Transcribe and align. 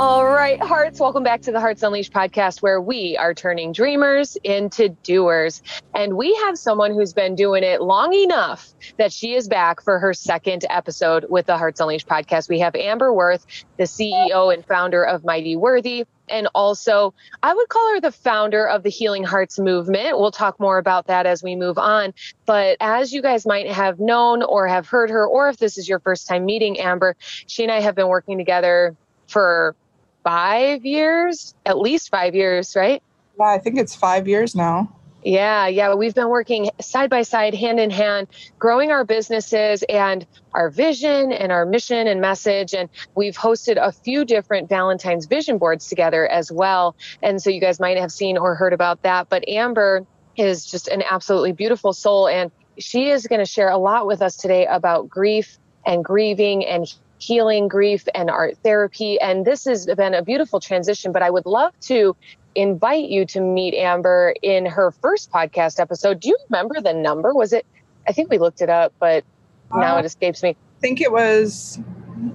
All 0.00 0.26
right, 0.26 0.58
Hearts, 0.62 0.98
welcome 0.98 1.22
back 1.22 1.42
to 1.42 1.52
the 1.52 1.60
Hearts 1.60 1.82
Unleashed 1.82 2.14
podcast, 2.14 2.62
where 2.62 2.80
we 2.80 3.18
are 3.18 3.34
turning 3.34 3.72
dreamers 3.72 4.34
into 4.42 4.88
doers. 4.88 5.62
And 5.94 6.16
we 6.16 6.34
have 6.36 6.56
someone 6.56 6.94
who's 6.94 7.12
been 7.12 7.34
doing 7.34 7.64
it 7.64 7.82
long 7.82 8.14
enough 8.14 8.72
that 8.96 9.12
she 9.12 9.34
is 9.34 9.46
back 9.46 9.82
for 9.82 9.98
her 9.98 10.14
second 10.14 10.64
episode 10.70 11.26
with 11.28 11.44
the 11.44 11.58
Hearts 11.58 11.80
Unleashed 11.80 12.08
podcast. 12.08 12.48
We 12.48 12.60
have 12.60 12.74
Amber 12.76 13.12
Worth, 13.12 13.44
the 13.76 13.84
CEO 13.84 14.54
and 14.54 14.64
founder 14.64 15.04
of 15.04 15.22
Mighty 15.22 15.54
Worthy. 15.54 16.06
And 16.30 16.48
also, 16.54 17.12
I 17.42 17.52
would 17.52 17.68
call 17.68 17.92
her 17.92 18.00
the 18.00 18.10
founder 18.10 18.66
of 18.66 18.82
the 18.82 18.88
Healing 18.88 19.24
Hearts 19.24 19.58
movement. 19.58 20.18
We'll 20.18 20.30
talk 20.30 20.58
more 20.58 20.78
about 20.78 21.08
that 21.08 21.26
as 21.26 21.42
we 21.42 21.56
move 21.56 21.76
on. 21.76 22.14
But 22.46 22.78
as 22.80 23.12
you 23.12 23.20
guys 23.20 23.44
might 23.44 23.70
have 23.70 24.00
known 24.00 24.42
or 24.42 24.66
have 24.66 24.88
heard 24.88 25.10
her, 25.10 25.26
or 25.26 25.50
if 25.50 25.58
this 25.58 25.76
is 25.76 25.86
your 25.86 25.98
first 25.98 26.26
time 26.26 26.46
meeting 26.46 26.80
Amber, 26.80 27.16
she 27.20 27.64
and 27.64 27.70
I 27.70 27.80
have 27.80 27.96
been 27.96 28.08
working 28.08 28.38
together 28.38 28.96
for 29.26 29.76
five 30.22 30.84
years, 30.84 31.54
at 31.66 31.78
least 31.78 32.10
five 32.10 32.34
years, 32.34 32.74
right? 32.76 33.02
Yeah, 33.38 33.46
I 33.46 33.58
think 33.58 33.78
it's 33.78 33.94
five 33.94 34.28
years 34.28 34.54
now. 34.54 34.94
Yeah, 35.22 35.66
yeah. 35.66 35.94
We've 35.94 36.14
been 36.14 36.30
working 36.30 36.70
side 36.80 37.10
by 37.10 37.22
side, 37.22 37.54
hand 37.54 37.78
in 37.78 37.90
hand, 37.90 38.28
growing 38.58 38.90
our 38.90 39.04
businesses 39.04 39.84
and 39.88 40.26
our 40.54 40.70
vision 40.70 41.30
and 41.32 41.52
our 41.52 41.66
mission 41.66 42.06
and 42.06 42.20
message. 42.20 42.72
And 42.72 42.88
we've 43.14 43.36
hosted 43.36 43.76
a 43.76 43.92
few 43.92 44.24
different 44.24 44.68
Valentine's 44.68 45.26
vision 45.26 45.58
boards 45.58 45.88
together 45.88 46.26
as 46.26 46.50
well. 46.50 46.96
And 47.22 47.42
so 47.42 47.50
you 47.50 47.60
guys 47.60 47.78
might 47.80 47.98
have 47.98 48.10
seen 48.10 48.38
or 48.38 48.54
heard 48.54 48.72
about 48.72 49.02
that. 49.02 49.28
But 49.28 49.46
Amber 49.46 50.06
is 50.36 50.64
just 50.64 50.88
an 50.88 51.02
absolutely 51.10 51.52
beautiful 51.52 51.92
soul. 51.92 52.26
And 52.26 52.50
she 52.78 53.10
is 53.10 53.26
going 53.26 53.40
to 53.40 53.46
share 53.46 53.68
a 53.68 53.78
lot 53.78 54.06
with 54.06 54.22
us 54.22 54.36
today 54.36 54.66
about 54.66 55.08
grief 55.08 55.58
and 55.86 56.02
grieving 56.02 56.64
and 56.64 56.86
healing 57.20 57.68
grief 57.68 58.08
and 58.14 58.30
art 58.30 58.56
therapy. 58.64 59.20
And 59.20 59.44
this 59.44 59.64
has 59.64 59.86
been 59.86 60.14
a 60.14 60.22
beautiful 60.22 60.60
transition, 60.60 61.12
but 61.12 61.22
I 61.22 61.30
would 61.30 61.46
love 61.46 61.78
to 61.82 62.16
invite 62.54 63.08
you 63.08 63.24
to 63.26 63.40
meet 63.40 63.74
Amber 63.74 64.34
in 64.42 64.66
her 64.66 64.90
first 64.90 65.30
podcast 65.30 65.78
episode. 65.78 66.20
Do 66.20 66.28
you 66.28 66.38
remember 66.48 66.80
the 66.80 66.92
number? 66.92 67.32
Was 67.32 67.52
it, 67.52 67.66
I 68.08 68.12
think 68.12 68.30
we 68.30 68.38
looked 68.38 68.62
it 68.62 68.70
up, 68.70 68.92
but 68.98 69.24
now 69.72 69.98
it 69.98 70.02
uh, 70.02 70.04
escapes 70.04 70.42
me. 70.42 70.50
I 70.50 70.80
think 70.80 71.00
it 71.00 71.12
was 71.12 71.78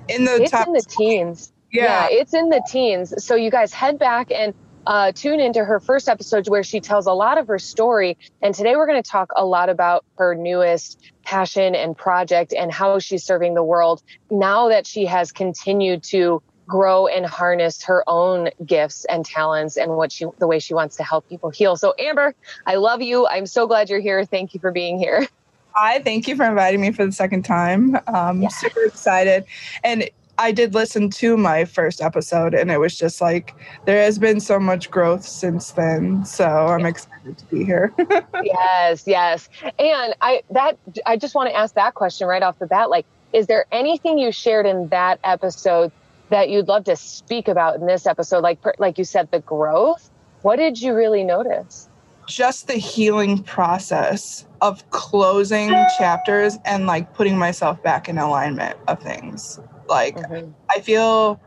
in 0.08 0.25
the 0.25 0.41
it's 0.41 0.52
top 0.52 0.67
in 0.67 0.73
the 0.73 0.86
teens. 0.88 1.52
Yeah. 1.72 2.08
yeah, 2.08 2.19
it's 2.19 2.33
in 2.33 2.50
the 2.50 2.61
teens. 2.69 3.13
So 3.23 3.36
you 3.36 3.52
guys 3.52 3.73
head 3.73 4.00
back 4.00 4.31
and 4.31 4.53
uh, 4.88 5.11
tune 5.11 5.39
into 5.39 5.64
her 5.64 5.80
first 5.80 6.08
episode 6.08 6.47
where 6.47 6.64
she 6.64 6.80
tells 6.80 7.05
a 7.05 7.14
lot 7.14 7.38
of 7.38 7.47
her 7.47 7.59
story. 7.59 8.17
And 8.41 8.53
today 8.53 8.75
we're 8.75 8.88
going 8.88 9.02
to 9.02 9.09
talk 9.09 9.31
a 9.36 9.45
lot 9.45 9.69
about 9.69 10.05
her 10.17 10.36
newest 10.36 11.02
passion 11.23 11.75
and 11.75 11.97
project 11.97 12.53
and 12.53 12.72
how 12.72 13.00
she's 13.00 13.23
serving 13.23 13.56
the 13.56 13.63
world 13.63 14.03
now 14.30 14.69
that 14.69 14.86
she 14.86 15.06
has 15.06 15.31
continued 15.31 16.03
to 16.03 16.41
grow 16.67 17.08
and 17.08 17.25
harness 17.25 17.83
her 17.83 18.03
own 18.08 18.50
gifts 18.66 19.06
and 19.06 19.25
talents 19.25 19.78
and 19.78 19.95
what 19.95 20.11
she 20.11 20.25
the 20.39 20.47
way 20.47 20.59
she 20.59 20.73
wants 20.73 20.95
to 20.95 21.03
help 21.03 21.28
people 21.30 21.50
heal. 21.50 21.75
So 21.75 21.94
Amber, 22.00 22.33
I 22.66 22.75
love 22.75 23.02
you. 23.02 23.28
I'm 23.28 23.45
so 23.45 23.67
glad 23.67 23.89
you're 23.89 24.00
here. 24.00 24.25
Thank 24.25 24.53
you 24.53 24.59
for 24.59 24.72
being 24.72 24.97
here. 24.97 25.28
Hi, 25.73 26.00
thank 26.00 26.28
you 26.28 26.36
for 26.36 26.45
inviting 26.45 26.80
me 26.80 26.91
for 26.91 27.06
the 27.06 27.11
second 27.11 27.44
time. 27.44 28.00
Um, 28.08 28.41
yeah. 28.41 28.47
Super 28.47 28.86
excited. 28.86 29.44
And 29.83 30.09
I 30.38 30.52
did 30.52 30.73
listen 30.73 31.09
to 31.11 31.38
my 31.38 31.66
first 31.66 32.02
episode 32.02 32.53
and 32.53 32.69
it 32.69 32.80
was 32.80 32.97
just 32.97 33.22
like 33.22 33.55
there 33.86 34.02
has 34.02 34.19
been 34.19 34.39
so 34.39 34.59
much 34.59 34.91
growth 34.91 35.23
since 35.25 35.72
then. 35.72 36.25
So 36.25 36.46
I'm 36.46 36.85
excited 36.85 37.38
to 37.38 37.46
be 37.46 37.63
here. 37.63 37.94
yes, 38.44 39.03
yes. 39.07 39.50
And 39.79 40.16
I 40.22 40.44
that 40.51 40.78
I 41.06 41.16
just 41.18 41.35
want 41.35 41.50
to 41.50 41.56
ask 41.56 41.75
that 41.75 41.94
question 41.94 42.28
right 42.28 42.44
off 42.44 42.59
the 42.59 42.68
bat 42.68 42.90
like 42.90 43.06
is 43.34 43.47
there 43.47 43.66
anything 43.72 44.18
you 44.18 44.31
shared 44.31 44.66
in 44.66 44.90
that 44.90 45.19
episode 45.24 45.91
that 46.29 46.50
you'd 46.50 46.68
love 46.68 46.84
to 46.85 46.95
speak 46.95 47.47
about 47.47 47.75
in 47.75 47.85
this 47.85 48.06
episode 48.06 48.44
like 48.44 48.59
like 48.78 48.97
you 48.97 49.03
said 49.03 49.31
the 49.31 49.40
growth? 49.40 50.09
What 50.41 50.57
did 50.57 50.81
you 50.81 50.94
really 50.94 51.24
notice? 51.24 51.90
Just 52.28 52.68
the 52.68 52.74
healing 52.74 53.41
process 53.44 54.47
of 54.62 54.88
closing 54.90 55.69
chapters 55.97 56.57
and 56.66 56.88
like 56.88 57.13
putting 57.13 57.38
myself 57.38 57.81
back 57.84 58.09
in 58.09 58.18
alignment 58.18 58.78
of 58.88 59.00
things. 59.00 59.59
Like, 59.88 60.16
mm-hmm. 60.16 60.51
I 60.69 60.79
feel, 60.79 61.40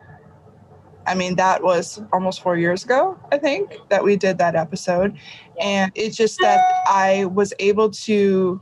I 1.06 1.14
mean, 1.14 1.36
that 1.36 1.62
was 1.62 2.02
almost 2.12 2.42
four 2.42 2.56
years 2.56 2.84
ago, 2.84 3.18
I 3.32 3.38
think, 3.38 3.76
that 3.88 4.04
we 4.04 4.16
did 4.16 4.38
that 4.38 4.54
episode. 4.54 5.18
And 5.60 5.90
it's 5.94 6.16
just 6.16 6.38
that 6.40 6.60
I 6.86 7.24
was 7.26 7.52
able 7.58 7.90
to 7.90 8.60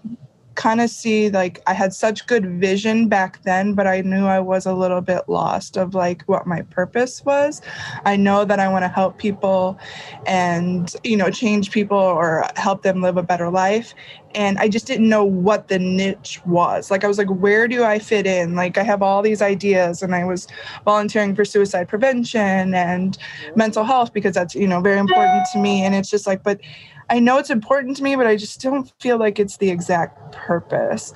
kind 0.57 0.81
of 0.81 0.91
see 0.91 1.31
like 1.31 1.63
I 1.67 1.75
had 1.75 1.95
such 1.95 2.27
good 2.27 2.61
vision 2.61 3.09
back 3.09 3.43
then, 3.43 3.75
but 3.75 3.87
I 3.87 4.01
knew 4.01 4.27
I 4.27 4.41
was 4.41 4.67
a 4.67 4.75
little 4.75 5.01
bit 5.01 5.29
lost 5.29 5.77
of 5.77 5.95
like 5.95 6.23
what 6.23 6.47
my 6.47 6.63
purpose 6.63 7.25
was. 7.25 7.63
I 8.05 8.17
know 8.17 8.45
that 8.45 8.59
I 8.59 8.69
want 8.69 8.83
to 8.83 8.89
help 8.89 9.19
people 9.19 9.79
and, 10.27 10.93
you 11.05 11.17
know, 11.17 11.31
change 11.31 11.71
people 11.71 11.97
or 11.97 12.47
help 12.57 12.83
them 12.83 13.03
live 13.03 13.17
a 13.17 13.23
better 13.23 13.51
life. 13.51 13.95
And 14.35 14.59
I 14.59 14.69
just 14.69 14.87
didn't 14.87 15.09
know 15.09 15.25
what 15.25 15.69
the 15.69 15.79
niche 15.79 16.41
was. 16.45 16.91
Like, 16.91 17.05
I 17.05 17.09
was 17.09 17.17
like, 17.17 17.29
where 17.29 17.67
do 17.69 17.85
I 17.85 17.99
fit 17.99 18.27
in? 18.27 18.55
Like, 18.55 18.77
I 18.77 18.83
have 18.83 19.01
all 19.01 19.23
these 19.23 19.41
ideas, 19.41 20.03
and 20.03 20.15
I 20.15 20.25
was 20.25 20.47
volunteering 20.85 21.35
for 21.35 21.47
suicide 21.47 21.89
prevention 21.89 22.75
and 22.75 23.17
mental 23.55 23.83
health 23.83 24.13
because 24.13 24.35
that's, 24.35 24.55
you 24.55 24.67
know, 24.67 24.83
very 24.83 24.99
important 24.99 25.47
to 25.53 25.59
me. 25.59 25.85
And 25.85 25.95
it's 25.95 26.11
just 26.11 26.27
like, 26.27 26.43
but 26.43 26.61
I 27.09 27.21
know 27.21 27.39
it's 27.39 27.51
important 27.51 27.97
to 27.99 28.03
me, 28.03 28.17
but 28.17 28.27
I 28.27 28.37
just 28.37 28.61
don't 28.61 28.93
feel 29.01 29.19
like 29.19 29.39
it's 29.39 29.59
the 29.59 29.71
exact 29.71 30.33
purpose. 30.33 31.13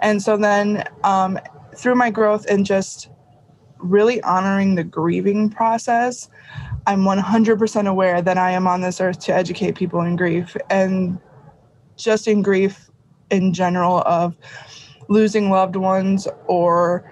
And 0.00 0.22
so 0.22 0.36
then 0.36 0.84
um, 1.04 1.38
through 1.76 1.96
my 1.96 2.10
growth 2.10 2.46
and 2.46 2.64
just 2.64 3.10
really 3.78 4.22
honoring 4.22 4.74
the 4.74 4.84
grieving 4.84 5.50
process, 5.50 6.30
I'm 6.86 7.04
100% 7.04 7.86
aware 7.86 8.22
that 8.22 8.38
I 8.38 8.52
am 8.52 8.66
on 8.66 8.80
this 8.80 9.00
earth 9.00 9.18
to 9.20 9.34
educate 9.34 9.74
people 9.74 10.00
in 10.00 10.16
grief 10.16 10.56
and 10.70 11.18
just 11.96 12.26
in 12.26 12.42
grief 12.42 12.90
in 13.30 13.52
general 13.52 14.02
of 14.06 14.36
losing 15.08 15.50
loved 15.50 15.76
ones 15.76 16.26
or 16.46 17.10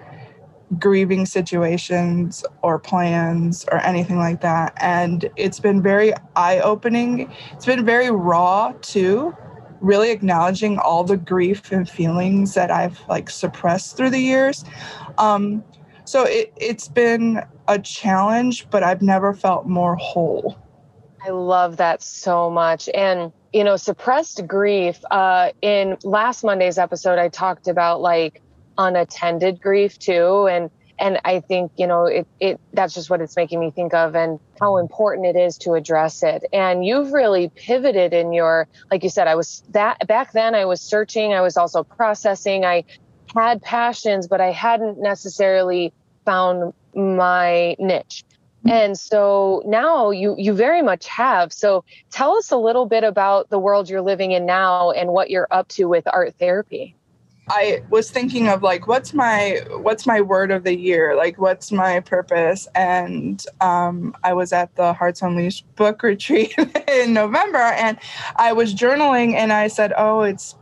grieving 0.79 1.25
situations 1.25 2.45
or 2.61 2.79
plans 2.79 3.65
or 3.71 3.79
anything 3.79 4.17
like 4.17 4.41
that. 4.41 4.73
And 4.77 5.29
it's 5.35 5.59
been 5.59 5.81
very 5.81 6.13
eye 6.35 6.59
opening. 6.59 7.31
It's 7.51 7.65
been 7.65 7.85
very 7.85 8.11
raw 8.11 8.73
too, 8.81 9.35
really 9.81 10.11
acknowledging 10.11 10.77
all 10.77 11.03
the 11.03 11.17
grief 11.17 11.71
and 11.71 11.89
feelings 11.89 12.53
that 12.53 12.71
I've 12.71 12.99
like 13.07 13.29
suppressed 13.29 13.97
through 13.97 14.11
the 14.11 14.19
years. 14.19 14.65
Um, 15.17 15.63
so 16.05 16.23
it, 16.23 16.53
it's 16.57 16.87
been 16.87 17.43
a 17.67 17.79
challenge, 17.79 18.69
but 18.69 18.83
I've 18.83 19.01
never 19.01 19.33
felt 19.33 19.67
more 19.67 19.95
whole. 19.95 20.57
I 21.25 21.29
love 21.29 21.77
that 21.77 22.01
so 22.01 22.49
much. 22.49 22.89
And 22.93 23.31
you 23.53 23.63
know, 23.63 23.77
suppressed 23.77 24.45
grief. 24.47 24.99
Uh, 25.11 25.51
in 25.61 25.95
last 26.03 26.43
Monday's 26.43 26.77
episode, 26.77 27.19
I 27.19 27.29
talked 27.29 27.67
about 27.67 28.01
like 28.01 28.41
unattended 28.77 29.61
grief 29.61 29.99
too. 29.99 30.47
And 30.47 30.69
and 30.99 31.19
i 31.25 31.39
think 31.39 31.71
you 31.75 31.87
know 31.87 32.05
it, 32.05 32.27
it 32.39 32.59
that's 32.73 32.93
just 32.93 33.09
what 33.09 33.19
it's 33.19 33.35
making 33.35 33.59
me 33.59 33.71
think 33.71 33.95
of 33.95 34.15
and 34.15 34.39
how 34.59 34.77
important 34.77 35.25
it 35.25 35.35
is 35.35 35.57
to 35.57 35.73
address 35.73 36.21
it. 36.21 36.45
And 36.53 36.85
you've 36.85 37.11
really 37.11 37.49
pivoted 37.49 38.13
in 38.13 38.31
your 38.31 38.67
like 38.91 39.03
you 39.03 39.09
said 39.09 39.27
i 39.27 39.33
was 39.33 39.63
that 39.69 40.07
back 40.07 40.33
then 40.33 40.53
i 40.53 40.65
was 40.65 40.81
searching 40.81 41.33
i 41.33 41.41
was 41.41 41.57
also 41.57 41.83
processing 41.83 42.63
i 42.63 42.83
had 43.35 43.61
passions 43.63 44.27
but 44.27 44.39
i 44.39 44.51
hadn't 44.51 44.99
necessarily 44.99 45.91
found 46.25 46.73
my 46.95 47.75
niche. 47.79 48.23
And 48.65 48.97
so 48.97 49.61
now 49.65 50.11
you 50.11 50.35
you 50.37 50.53
very 50.53 50.81
much 50.81 51.05
have. 51.07 51.51
So 51.51 51.83
tell 52.11 52.37
us 52.37 52.49
a 52.49 52.55
little 52.55 52.85
bit 52.85 53.03
about 53.03 53.49
the 53.49 53.59
world 53.59 53.89
you're 53.89 54.01
living 54.01 54.31
in 54.31 54.45
now 54.45 54.91
and 54.91 55.09
what 55.09 55.29
you're 55.29 55.49
up 55.51 55.67
to 55.69 55.85
with 55.85 56.07
art 56.07 56.35
therapy 56.39 56.95
I 57.49 57.83
was 57.89 58.09
thinking 58.09 58.47
of 58.47 58.63
like 58.63 58.87
what's 58.87 59.13
my 59.13 59.61
what's 59.71 60.07
my 60.07 60.21
word 60.21 60.49
of 60.49 60.63
the 60.63 60.77
year? 60.77 61.15
Like 61.15 61.37
what's 61.37 61.71
my 61.71 61.99
purpose? 61.99 62.67
And 62.73 63.43
um, 63.59 64.15
I 64.23 64.33
was 64.33 64.53
at 64.53 64.75
the 64.75 64.93
Hearts 64.93 65.21
Unleashed 65.21 65.65
book 65.75 66.03
retreat 66.03 66.55
in 66.87 67.13
November 67.13 67.57
and 67.57 67.97
I 68.37 68.53
was 68.53 68.73
journaling 68.73 69.33
and 69.33 69.51
I 69.51 69.67
said 69.67 69.93
oh 69.97 70.21
it's 70.21 70.55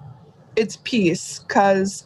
it's 0.55 0.77
peace 0.83 1.39
because 1.39 2.05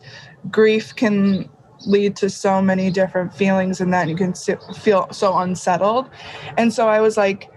grief 0.52 0.96
can 0.96 1.50
lead 1.88 2.16
to 2.18 2.30
so 2.30 2.62
many 2.62 2.90
different 2.92 3.34
feelings 3.34 3.80
and 3.80 3.94
that 3.94 4.08
you 4.10 4.16
can 4.16 4.34
feel 4.34 5.08
so 5.12 5.38
unsettled. 5.38 6.10
And 6.58 6.74
so 6.74 6.90
I 6.90 7.00
was 7.00 7.16
like 7.16 7.50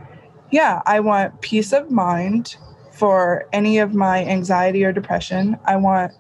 yeah 0.52 0.82
I 0.86 1.00
want 1.00 1.40
peace 1.40 1.72
of 1.72 1.90
mind 1.90 2.56
for 2.92 3.48
any 3.52 3.78
of 3.78 3.92
my 3.92 4.24
anxiety 4.24 4.84
or 4.84 4.92
depression. 4.92 5.56
I 5.64 5.76
want 5.76 6.12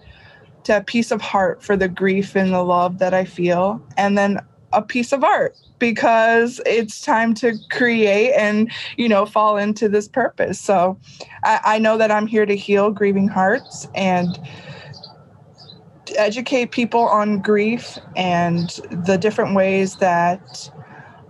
to 0.68 0.82
peace 0.82 1.10
of 1.10 1.20
heart 1.20 1.62
for 1.62 1.76
the 1.76 1.88
grief 1.88 2.36
and 2.36 2.52
the 2.52 2.62
love 2.62 2.98
that 2.98 3.14
I 3.14 3.24
feel, 3.24 3.82
and 3.96 4.16
then 4.18 4.38
a 4.72 4.82
piece 4.82 5.12
of 5.12 5.24
art 5.24 5.56
because 5.78 6.60
it's 6.66 7.00
time 7.00 7.32
to 7.32 7.56
create 7.70 8.32
and 8.34 8.70
you 8.96 9.08
know 9.08 9.24
fall 9.24 9.56
into 9.56 9.88
this 9.88 10.08
purpose. 10.08 10.60
So 10.60 10.98
I, 11.44 11.60
I, 11.64 11.78
know 11.78 11.96
that 11.96 12.10
i'm 12.10 12.26
here 12.26 12.44
to 12.44 12.56
heal 12.56 12.90
grieving 12.90 13.28
hearts 13.28 13.88
and 13.94 14.38
educate 16.16 16.70
people 16.70 17.00
on 17.00 17.40
grief 17.40 17.98
and 18.16 18.68
the 19.06 19.16
different 19.16 19.54
ways 19.54 19.96
that 19.96 20.70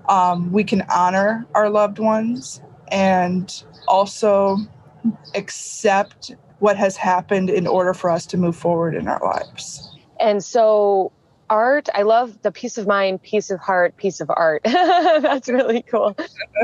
um, 0.09 0.51
we 0.51 0.65
can 0.65 0.83
honor 0.91 1.47
our 1.55 1.71
loved 1.71 1.99
ones 1.99 2.61
and 2.91 3.63
also 3.87 4.57
accept 5.35 6.33
what 6.59 6.77
has 6.77 6.97
happened 6.97 7.51
in 7.51 7.67
order 7.67 7.95
for 7.95 8.11
us 8.11 8.27
to 8.27 8.37
move 8.37 8.57
forward 8.57 8.95
in 8.95 9.09
our 9.09 9.21
lives. 9.23 9.95
And 10.21 10.43
so 10.43 11.13
art 11.51 11.89
i 11.95 12.03
love 12.03 12.43
the 12.43 12.53
peace 12.53 12.77
of 12.77 12.87
mind 12.87 13.23
peace 13.23 13.51
of 13.51 13.59
heart 13.61 13.97
piece 13.97 14.21
of 14.21 14.31
art. 14.31 14.63
That's 14.65 15.49
really 15.49 15.83
cool. 15.83 16.17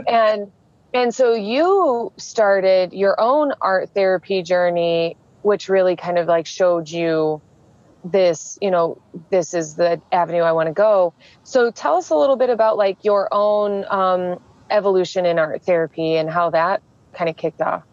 And 0.07 0.51
and 0.93 1.15
so 1.15 1.35
you 1.35 2.13
started 2.17 2.93
your 2.93 3.19
own 3.21 3.53
art 3.61 3.91
therapy 3.95 4.43
journey 4.43 5.17
which 5.43 5.69
really 5.69 5.97
kind 5.97 6.19
of 6.19 6.27
like 6.27 6.47
showed 6.47 6.89
you 6.89 7.41
this 8.05 8.59
you 8.61 8.71
know 8.71 9.01
this 9.31 9.55
is 9.55 9.77
the 9.77 10.01
avenue 10.13 10.43
i 10.43 10.53
want 10.53 10.67
to 10.67 10.73
go. 10.73 11.15
So 11.45 11.71
tell 11.71 11.97
us 11.97 12.11
a 12.11 12.17
little 12.17 12.37
bit 12.37 12.51
about 12.51 12.77
like 12.77 12.99
your 13.03 13.29
own 13.33 13.87
um, 13.89 14.39
evolution 14.71 15.25
in 15.25 15.39
art 15.39 15.63
therapy 15.63 16.17
and 16.17 16.29
how 16.29 16.51
that 16.51 16.83
kind 17.15 17.31
of 17.31 17.37
kicked 17.37 17.63
off 17.63 17.85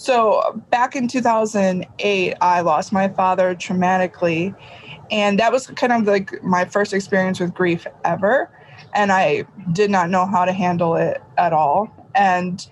so 0.00 0.58
back 0.70 0.96
in 0.96 1.06
2008 1.06 2.34
i 2.40 2.60
lost 2.62 2.90
my 2.90 3.06
father 3.06 3.54
traumatically 3.54 4.54
and 5.10 5.38
that 5.38 5.52
was 5.52 5.66
kind 5.66 5.92
of 5.92 6.06
like 6.06 6.42
my 6.42 6.64
first 6.64 6.94
experience 6.94 7.38
with 7.38 7.52
grief 7.52 7.86
ever 8.06 8.50
and 8.94 9.12
i 9.12 9.44
did 9.72 9.90
not 9.90 10.08
know 10.08 10.24
how 10.24 10.46
to 10.46 10.54
handle 10.54 10.96
it 10.96 11.20
at 11.36 11.52
all 11.52 11.86
and 12.14 12.70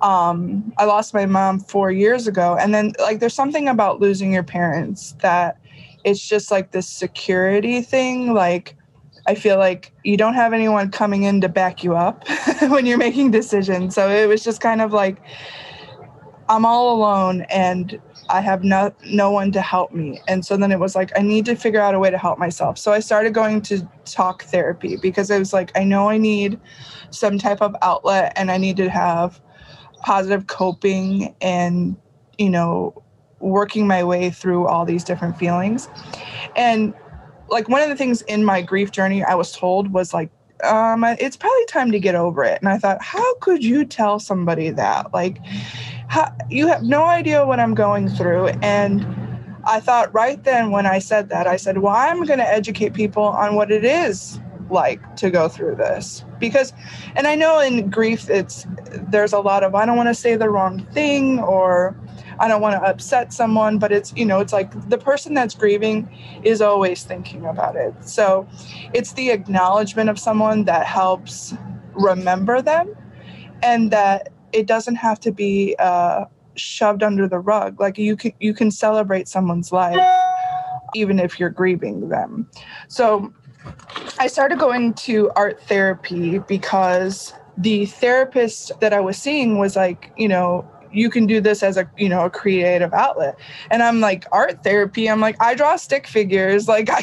um, 0.00 0.72
i 0.78 0.86
lost 0.86 1.12
my 1.12 1.26
mom 1.26 1.60
four 1.60 1.92
years 1.92 2.26
ago 2.26 2.56
and 2.58 2.74
then 2.74 2.94
like 3.00 3.20
there's 3.20 3.34
something 3.34 3.68
about 3.68 4.00
losing 4.00 4.32
your 4.32 4.42
parents 4.42 5.12
that 5.20 5.58
it's 6.04 6.26
just 6.26 6.50
like 6.50 6.70
this 6.70 6.88
security 6.88 7.82
thing 7.82 8.32
like 8.32 8.76
i 9.26 9.34
feel 9.34 9.58
like 9.58 9.92
you 10.04 10.16
don't 10.16 10.34
have 10.34 10.54
anyone 10.54 10.90
coming 10.90 11.24
in 11.24 11.42
to 11.42 11.50
back 11.50 11.84
you 11.84 11.94
up 11.94 12.26
when 12.68 12.86
you're 12.86 12.96
making 12.96 13.30
decisions 13.30 13.94
so 13.94 14.08
it 14.08 14.26
was 14.26 14.42
just 14.42 14.62
kind 14.62 14.80
of 14.80 14.94
like 14.94 15.18
i'm 16.52 16.64
all 16.64 16.94
alone 16.94 17.42
and 17.50 18.00
I 18.28 18.40
have 18.40 18.64
no 18.64 18.92
no 19.04 19.30
one 19.30 19.52
to 19.52 19.60
help 19.60 19.92
me. 19.92 20.20
And 20.26 20.44
so 20.44 20.56
then 20.56 20.72
it 20.72 20.80
was 20.80 20.96
like 20.96 21.12
I 21.16 21.22
need 21.22 21.44
to 21.46 21.54
figure 21.54 21.80
out 21.80 21.94
a 21.94 21.98
way 21.98 22.10
to 22.10 22.18
help 22.18 22.38
myself. 22.38 22.78
So 22.78 22.92
I 22.92 23.00
started 23.00 23.34
going 23.34 23.60
to 23.62 23.86
talk 24.04 24.44
therapy 24.44 24.96
because 24.96 25.30
I 25.30 25.38
was 25.38 25.52
like 25.52 25.70
I 25.76 25.84
know 25.84 26.08
I 26.08 26.16
need 26.16 26.58
some 27.10 27.38
type 27.38 27.60
of 27.60 27.76
outlet 27.82 28.32
and 28.36 28.50
I 28.50 28.56
need 28.56 28.76
to 28.78 28.88
have 28.88 29.40
positive 30.00 30.46
coping 30.46 31.34
and 31.40 31.96
you 32.38 32.50
know 32.50 33.02
working 33.40 33.86
my 33.86 34.02
way 34.02 34.30
through 34.30 34.66
all 34.66 34.84
these 34.84 35.04
different 35.04 35.36
feelings. 35.36 35.88
And 36.56 36.94
like 37.48 37.68
one 37.68 37.82
of 37.82 37.90
the 37.90 37.96
things 37.96 38.22
in 38.22 38.44
my 38.44 38.62
grief 38.62 38.92
journey 38.92 39.22
I 39.22 39.34
was 39.34 39.52
told 39.52 39.92
was 39.92 40.14
like 40.14 40.30
um, 40.64 41.04
it's 41.04 41.36
probably 41.36 41.64
time 41.66 41.90
to 41.92 41.98
get 41.98 42.14
over 42.14 42.44
it. 42.44 42.60
And 42.60 42.68
I 42.68 42.78
thought, 42.78 43.02
how 43.02 43.34
could 43.36 43.64
you 43.64 43.84
tell 43.84 44.18
somebody 44.18 44.70
that? 44.70 45.12
Like, 45.12 45.38
how, 46.12 46.30
you 46.50 46.66
have 46.66 46.82
no 46.82 47.04
idea 47.04 47.46
what 47.46 47.58
I'm 47.58 47.74
going 47.74 48.06
through. 48.06 48.48
And 48.60 49.02
I 49.64 49.80
thought 49.80 50.12
right 50.12 50.44
then 50.44 50.70
when 50.70 50.84
I 50.84 50.98
said 50.98 51.30
that, 51.30 51.46
I 51.46 51.56
said, 51.56 51.78
well, 51.78 51.94
I'm 51.94 52.24
going 52.24 52.38
to 52.38 52.46
educate 52.46 52.92
people 52.92 53.22
on 53.22 53.54
what 53.54 53.72
it 53.72 53.82
is 53.82 54.38
like 54.68 55.16
to 55.16 55.30
go 55.30 55.48
through 55.48 55.74
this 55.74 56.24
because 56.38 56.72
and 57.14 57.26
i 57.26 57.34
know 57.34 57.60
in 57.60 57.90
grief 57.90 58.30
it's 58.30 58.66
there's 59.10 59.34
a 59.34 59.38
lot 59.38 59.62
of 59.62 59.74
i 59.74 59.84
don't 59.84 59.98
want 59.98 60.08
to 60.08 60.14
say 60.14 60.34
the 60.34 60.48
wrong 60.48 60.82
thing 60.94 61.38
or 61.40 61.94
I 62.38 62.48
don't 62.48 62.62
want 62.62 62.74
to 62.74 62.88
upset 62.88 63.32
someone, 63.32 63.78
but 63.78 63.92
it's, 63.92 64.12
you 64.16 64.24
know, 64.24 64.40
it's 64.40 64.54
like 64.54 64.88
the 64.88 64.98
person 64.98 65.34
that's 65.34 65.54
grieving 65.54 66.08
is 66.42 66.60
always 66.60 67.04
thinking 67.04 67.44
about 67.44 67.76
it. 67.76 67.94
So 68.00 68.48
it's 68.92 69.12
the 69.12 69.30
acknowledgement 69.30 70.10
of 70.10 70.18
someone 70.18 70.64
that 70.64 70.84
helps 70.84 71.54
remember 71.92 72.60
them 72.60 72.96
and 73.62 73.90
that 73.92 74.31
it 74.52 74.66
doesn't 74.66 74.96
have 74.96 75.20
to 75.20 75.32
be 75.32 75.74
uh, 75.78 76.24
shoved 76.54 77.02
under 77.02 77.28
the 77.28 77.38
rug. 77.38 77.80
Like 77.80 77.98
you 77.98 78.16
can, 78.16 78.32
you 78.40 78.54
can 78.54 78.70
celebrate 78.70 79.28
someone's 79.28 79.72
life 79.72 79.98
even 80.94 81.18
if 81.18 81.40
you're 81.40 81.50
grieving 81.50 82.08
them. 82.08 82.48
So 82.88 83.32
I 84.18 84.26
started 84.26 84.58
going 84.58 84.94
to 84.94 85.30
art 85.36 85.62
therapy 85.62 86.38
because 86.40 87.32
the 87.56 87.86
therapist 87.86 88.72
that 88.80 88.92
I 88.92 89.00
was 89.00 89.16
seeing 89.16 89.58
was 89.58 89.76
like, 89.76 90.12
you 90.16 90.28
know, 90.28 90.68
you 90.92 91.10
can 91.10 91.26
do 91.26 91.40
this 91.40 91.62
as 91.62 91.76
a 91.76 91.90
you 91.96 92.08
know 92.08 92.24
a 92.24 92.30
creative 92.30 92.92
outlet. 92.92 93.38
And 93.70 93.82
i'm 93.82 94.00
like 94.00 94.24
art 94.32 94.62
therapy 94.62 95.08
i'm 95.08 95.20
like 95.20 95.36
i 95.40 95.54
draw 95.54 95.76
stick 95.76 96.06
figures 96.06 96.68
like 96.68 96.88
I, 96.92 97.00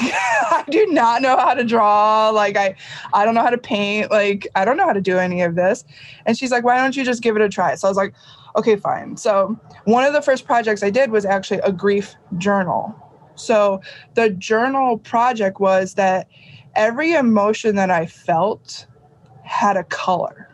I 0.52 0.64
do 0.70 0.86
not 0.88 1.22
know 1.22 1.38
how 1.38 1.54
to 1.54 1.64
draw 1.64 2.30
like 2.30 2.56
i 2.56 2.76
i 3.14 3.26
don't 3.26 3.36
know 3.36 3.42
how 3.42 3.50
to 3.50 3.58
paint 3.58 4.12
like 4.12 4.48
i 4.56 4.64
don't 4.64 4.78
know 4.78 4.86
how 4.86 4.94
to 4.94 5.02
do 5.02 5.18
any 5.18 5.42
of 5.42 5.56
this. 5.56 5.84
And 6.26 6.38
she's 6.38 6.52
like 6.52 6.64
why 6.64 6.78
don't 6.78 6.96
you 6.96 7.04
just 7.04 7.22
give 7.22 7.36
it 7.36 7.42
a 7.42 7.50
try? 7.50 7.76
So 7.76 7.88
i 7.88 7.92
was 7.92 7.98
like 7.98 8.14
okay 8.56 8.76
fine. 8.76 9.18
So 9.18 9.60
one 9.86 10.04
of 10.04 10.14
the 10.14 10.22
first 10.22 10.46
projects 10.46 10.84
i 10.84 10.90
did 10.90 11.12
was 11.12 11.26
actually 11.26 11.60
a 11.60 11.72
grief 11.72 12.16
journal. 12.38 12.96
So 13.36 13.82
the 14.16 14.30
journal 14.32 14.98
project 14.98 15.60
was 15.60 15.96
that 15.96 16.28
every 16.76 17.14
emotion 17.14 17.76
that 17.76 17.90
i 17.90 18.06
felt 18.06 18.86
had 19.44 19.78
a 19.78 19.84
color. 19.86 20.50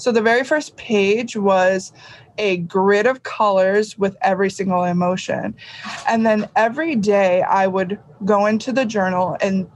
So 0.00 0.12
the 0.12 0.22
very 0.22 0.44
first 0.44 0.76
page 0.76 1.36
was 1.36 1.92
a 2.40 2.56
grid 2.56 3.06
of 3.06 3.22
colors 3.22 3.98
with 3.98 4.16
every 4.22 4.50
single 4.50 4.82
emotion. 4.82 5.54
And 6.08 6.24
then 6.24 6.48
every 6.56 6.96
day 6.96 7.42
I 7.42 7.66
would 7.66 7.98
go 8.24 8.46
into 8.46 8.72
the 8.72 8.84
journal 8.84 9.36
and 9.40 9.70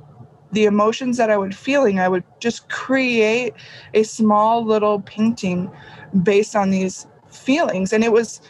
the 0.53 0.65
emotions 0.65 1.17
that 1.19 1.31
I 1.31 1.37
would 1.37 1.55
feeling, 1.55 1.99
I 1.99 2.09
would 2.09 2.25
just 2.41 2.69
create 2.71 3.53
a 3.93 4.03
small 4.05 4.65
little 4.65 5.01
painting 5.01 5.71
based 6.23 6.57
on 6.57 6.71
these 6.71 7.07
feelings. 7.29 7.93
And 7.93 8.03
it 8.03 8.13
was 8.13 8.41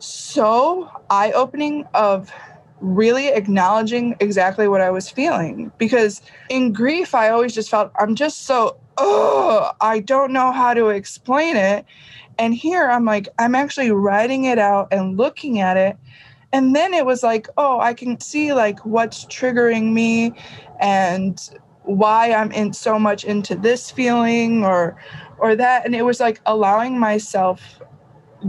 so 0.00 0.90
eye-opening 1.08 1.86
of 1.94 2.30
really 2.80 3.28
acknowledging 3.28 4.16
exactly 4.18 4.66
what 4.66 4.80
I 4.80 4.90
was 4.90 5.08
feeling. 5.08 5.70
Because 5.78 6.20
in 6.50 6.72
grief, 6.72 7.14
I 7.14 7.30
always 7.30 7.54
just 7.54 7.70
felt 7.70 7.92
I'm 7.98 8.16
just 8.16 8.42
so, 8.42 8.76
oh, 8.98 9.70
I 9.80 10.00
don't 10.00 10.32
know 10.32 10.50
how 10.50 10.74
to 10.74 10.88
explain 10.88 11.56
it. 11.56 11.86
And 12.42 12.52
here 12.52 12.90
I'm 12.90 13.04
like, 13.04 13.28
I'm 13.38 13.54
actually 13.54 13.92
writing 13.92 14.46
it 14.46 14.58
out 14.58 14.88
and 14.90 15.16
looking 15.16 15.60
at 15.60 15.76
it. 15.76 15.96
And 16.52 16.74
then 16.74 16.92
it 16.92 17.06
was 17.06 17.22
like, 17.22 17.46
oh, 17.56 17.78
I 17.78 17.94
can 17.94 18.18
see 18.18 18.52
like 18.52 18.84
what's 18.84 19.26
triggering 19.26 19.92
me 19.92 20.34
and 20.80 21.38
why 21.84 22.32
I'm 22.32 22.50
in 22.50 22.72
so 22.72 22.98
much 22.98 23.24
into 23.24 23.54
this 23.54 23.92
feeling 23.92 24.64
or 24.64 25.00
or 25.38 25.54
that. 25.54 25.86
And 25.86 25.94
it 25.94 26.02
was 26.02 26.18
like 26.18 26.40
allowing 26.44 26.98
myself 26.98 27.80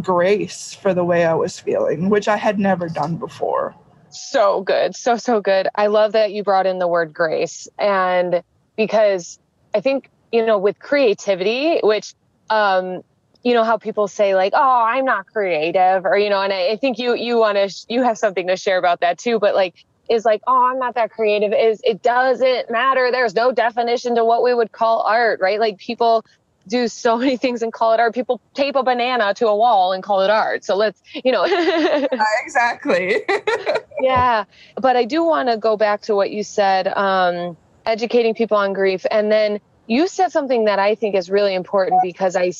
grace 0.01 0.73
for 0.73 0.95
the 0.95 1.03
way 1.03 1.25
I 1.25 1.35
was 1.35 1.59
feeling, 1.59 2.09
which 2.09 2.27
I 2.27 2.37
had 2.37 2.57
never 2.57 2.89
done 2.89 3.17
before. 3.17 3.75
So 4.09 4.61
good. 4.61 4.95
So, 4.95 5.17
so 5.17 5.39
good. 5.39 5.67
I 5.75 5.85
love 5.85 6.13
that 6.13 6.31
you 6.31 6.43
brought 6.43 6.65
in 6.65 6.79
the 6.79 6.87
word 6.87 7.13
grace. 7.13 7.67
And 7.77 8.41
because 8.75 9.37
I 9.75 9.81
think, 9.81 10.09
you 10.31 10.43
know, 10.43 10.57
with 10.57 10.79
creativity, 10.79 11.79
which 11.83 12.15
um, 12.49 13.03
you 13.43 13.53
know 13.53 13.63
how 13.63 13.77
people 13.77 14.07
say 14.07 14.35
like 14.35 14.53
oh 14.55 14.83
i'm 14.87 15.05
not 15.05 15.25
creative 15.27 16.05
or 16.05 16.17
you 16.17 16.29
know 16.29 16.41
and 16.41 16.53
i, 16.53 16.71
I 16.71 16.77
think 16.77 16.97
you 16.97 17.13
you 17.15 17.37
want 17.37 17.57
to 17.57 17.85
you 17.89 18.01
have 18.01 18.17
something 18.17 18.47
to 18.47 18.55
share 18.55 18.77
about 18.77 19.01
that 19.01 19.17
too 19.17 19.39
but 19.39 19.53
like 19.53 19.75
is 20.09 20.25
like 20.25 20.41
oh 20.47 20.65
i'm 20.65 20.79
not 20.79 20.95
that 20.95 21.11
creative 21.11 21.53
is 21.53 21.81
it 21.83 22.01
doesn't 22.01 22.69
matter. 22.69 23.09
There's 23.11 23.35
no 23.35 23.51
definition 23.51 24.15
to 24.15 24.25
what 24.25 24.43
we 24.43 24.53
would 24.53 24.71
call 24.71 25.01
art 25.01 25.39
right? 25.41 25.59
Like 25.59 25.77
people 25.77 26.25
do 26.67 26.87
so 26.87 27.17
many 27.23 27.37
things 27.37 27.61
and 27.61 27.71
call 27.71 27.93
it 27.93 27.99
art. 27.99 28.13
People 28.13 28.41
tape 28.53 28.75
a 28.75 28.83
banana 28.83 29.33
to 29.35 29.47
a 29.47 29.55
wall 29.55 29.93
and 29.93 30.03
call 30.03 30.21
it 30.21 30.29
art. 30.29 30.63
So 30.63 30.75
let's 30.75 31.01
you 31.13 31.31
know 31.31 31.45
exactly. 32.43 33.21
Yeah. 34.01 34.43
But 34.75 34.97
i 34.97 35.05
do 35.05 35.23
want 35.23 35.47
to 35.47 35.55
go 35.55 35.77
back 35.77 36.01
to 36.03 36.15
what 36.15 36.29
you 36.31 36.43
said 36.43 36.87
um 36.89 37.55
educating 37.85 38.33
people 38.33 38.57
on 38.57 38.73
grief. 38.73 39.05
And 39.09 39.31
then 39.31 39.61
you 39.87 40.07
said 40.07 40.31
something 40.31 40.65
that 40.65 40.79
i 40.79 40.95
think 40.95 41.15
is 41.15 41.29
really 41.29 41.53
important 41.53 42.01
because 42.03 42.35
i 42.35 42.51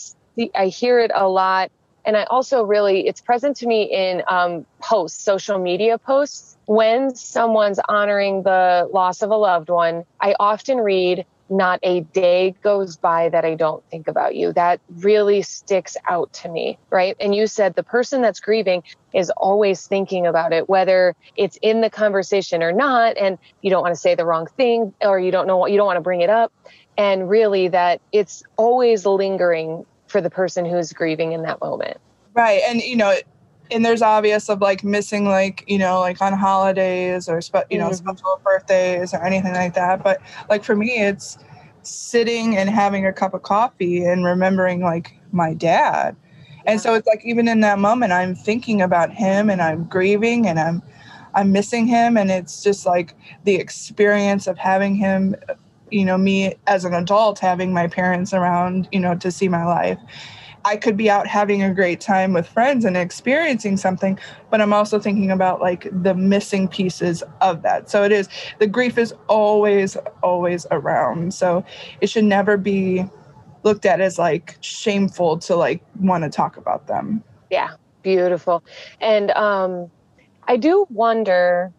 I 0.56 0.68
hear 0.68 1.00
it 1.00 1.12
a 1.13 1.28
lot. 1.28 1.72
And 2.06 2.18
I 2.18 2.24
also 2.25 2.63
really, 2.63 3.08
it's 3.08 3.22
present 3.22 3.58
to 3.58 3.68
me 3.68 3.84
in 3.84 4.24
um, 4.28 4.66
posts, 4.82 5.24
social 5.24 5.58
media 5.58 5.98
posts. 5.98 6.58
When 6.66 7.16
someone's 7.16 7.80
honoring 7.88 8.44
the 8.44 8.90
loss 8.92 9.22
of 9.22 9.30
a 9.32 9.38
loved 9.38 9.70
one, 9.70 10.04
I 10.20 10.36
often 10.40 10.80
read, 10.80 11.25
not 11.50 11.80
a 11.84 12.02
day 12.02 12.56
goes 12.62 12.96
by 12.98 13.30
that 13.30 13.46
I 13.46 13.56
don't 13.56 13.84
think 13.90 14.08
about 14.08 14.36
you. 14.36 14.54
That 14.54 14.80
really 14.90 15.42
sticks 15.42 15.96
out 16.08 16.32
to 16.34 16.50
me, 16.50 16.78
right? 16.90 17.16
And 17.20 17.36
you 17.36 17.48
said 17.48 17.75
the 17.75 17.84
person 17.84 18.22
that's 18.22 18.40
grieving 18.40 18.84
is 19.13 19.30
always 19.38 19.86
thinking 19.86 20.25
about 20.25 20.52
it, 20.52 20.68
whether 20.68 21.16
it's 21.36 21.58
in 21.62 21.82
the 21.82 21.90
conversation 21.90 22.63
or 22.63 22.72
not. 22.72 23.18
And 23.18 23.38
you 23.62 23.70
don't 23.70 23.82
want 23.82 23.94
to 23.94 24.00
say 24.00 24.16
the 24.16 24.25
wrong 24.25 24.48
thing 24.58 24.94
or 25.02 25.20
you 25.20 25.32
don't 25.32 25.48
know 25.48 25.58
what 25.58 25.72
you 25.72 25.78
don't 25.78 25.86
want 25.86 25.98
to 25.98 26.02
bring 26.02 26.22
it 26.22 26.30
up. 26.30 26.52
And 26.98 27.30
really, 27.30 27.70
that 27.70 28.02
it's 28.12 28.44
always 28.56 29.06
lingering 29.06 29.86
for 30.13 30.22
the 30.22 30.29
person 30.29 30.63
who's 30.63 30.93
grieving 30.93 31.32
in 31.32 31.41
that 31.41 31.60
moment. 31.60 31.98
Right. 32.36 32.62
And, 32.70 32.82
you 32.82 32.96
know, 32.96 33.15
and 33.72 33.84
there's 33.84 34.03
obvious 34.03 34.48
of 34.48 34.62
like 34.62 34.84
missing 34.84 35.25
like 35.25 35.63
you 35.67 35.77
know 35.77 36.00
like 36.01 36.22
on 36.22 36.34
holidays 36.34 37.29
or 37.29 37.41
spe- 37.41 37.70
you 37.72 37.77
know 37.77 37.86
mm-hmm. 37.86 38.10
special 38.10 38.39
birthdays 38.43 39.13
or 39.13 39.24
anything 39.24 39.53
like 39.53 39.74
that 39.74 40.03
but 40.03 40.22
like 40.50 40.65
for 40.65 40.75
me 40.75 41.00
it's 41.00 41.38
sitting 41.82 42.58
and 42.58 42.70
having 42.70 43.05
a 43.05 43.13
cup 43.13 43.34
of 43.34 43.41
coffee 43.41 44.03
and 44.03 44.25
remembering 44.25 44.82
like 44.82 45.17
my 45.32 45.53
dad 45.53 46.13
and 46.65 46.82
so 46.82 46.93
it's 46.93 47.08
like 47.08 47.22
even 47.24 47.48
in 47.48 47.62
that 47.62 47.79
moment 47.79 48.12
i'm 48.12 48.36
thinking 48.36 48.82
about 48.82 49.10
him 49.12 49.50
and 49.50 49.62
i'm 49.62 49.86
grieving 49.86 50.46
and 50.46 50.60
i'm 50.60 50.84
i'm 51.34 51.53
missing 51.53 51.88
him 51.88 52.17
and 52.17 52.32
it's 52.32 52.62
just 52.62 52.86
like 52.86 53.15
the 53.46 53.55
experience 53.55 54.46
of 54.46 54.58
having 54.58 54.93
him 54.93 55.36
you 55.92 56.06
know 56.06 56.18
me 56.18 56.56
as 56.68 56.86
an 56.86 56.94
adult 56.94 57.40
having 57.40 57.74
my 57.74 57.88
parents 57.88 58.34
around 58.34 58.88
you 58.92 59.00
know 59.00 59.16
to 59.16 59.32
see 59.32 59.48
my 59.48 59.66
life 59.66 60.00
I 60.66 60.78
could 60.78 60.96
be 60.96 61.10
out 61.10 61.28
having 61.28 61.62
a 61.62 61.74
great 61.74 62.00
time 62.00 62.34
with 62.34 62.48
friends 62.48 62.86
and 62.86 62.96
experiencing 62.96 63.75
something, 63.78 64.18
but 64.50 64.62
I'm 64.62 64.72
also 64.72 65.00
thinking 65.00 65.30
about 65.30 65.60
like 65.60 65.88
the 65.92 66.13
missing 66.13 66.68
pieces 66.68 67.22
of 67.42 67.63
that. 67.63 67.90
So 67.90 68.04
it 68.04 68.12
is 68.12 68.30
the 68.60 68.68
grief 68.68 68.98
is 68.98 69.13
always, 69.28 69.98
always 70.22 70.66
around. 70.72 71.34
So 71.34 71.66
it 72.00 72.10
should 72.10 72.24
never 72.24 72.56
be 72.56 73.06
looked 73.63 73.86
at 73.86 74.00
as 74.00 74.18
like 74.18 74.58
shameful 74.62 75.38
to 75.40 75.56
like 75.56 75.84
want 76.00 76.24
to 76.24 76.30
talk 76.30 76.56
about 76.56 76.88
them. 76.88 77.24
Yeah, 77.50 77.72
beautiful. 78.02 78.63
And 79.02 79.32
um, 79.32 79.92
I 80.48 80.58
do 80.58 80.86
wonder 80.90 81.72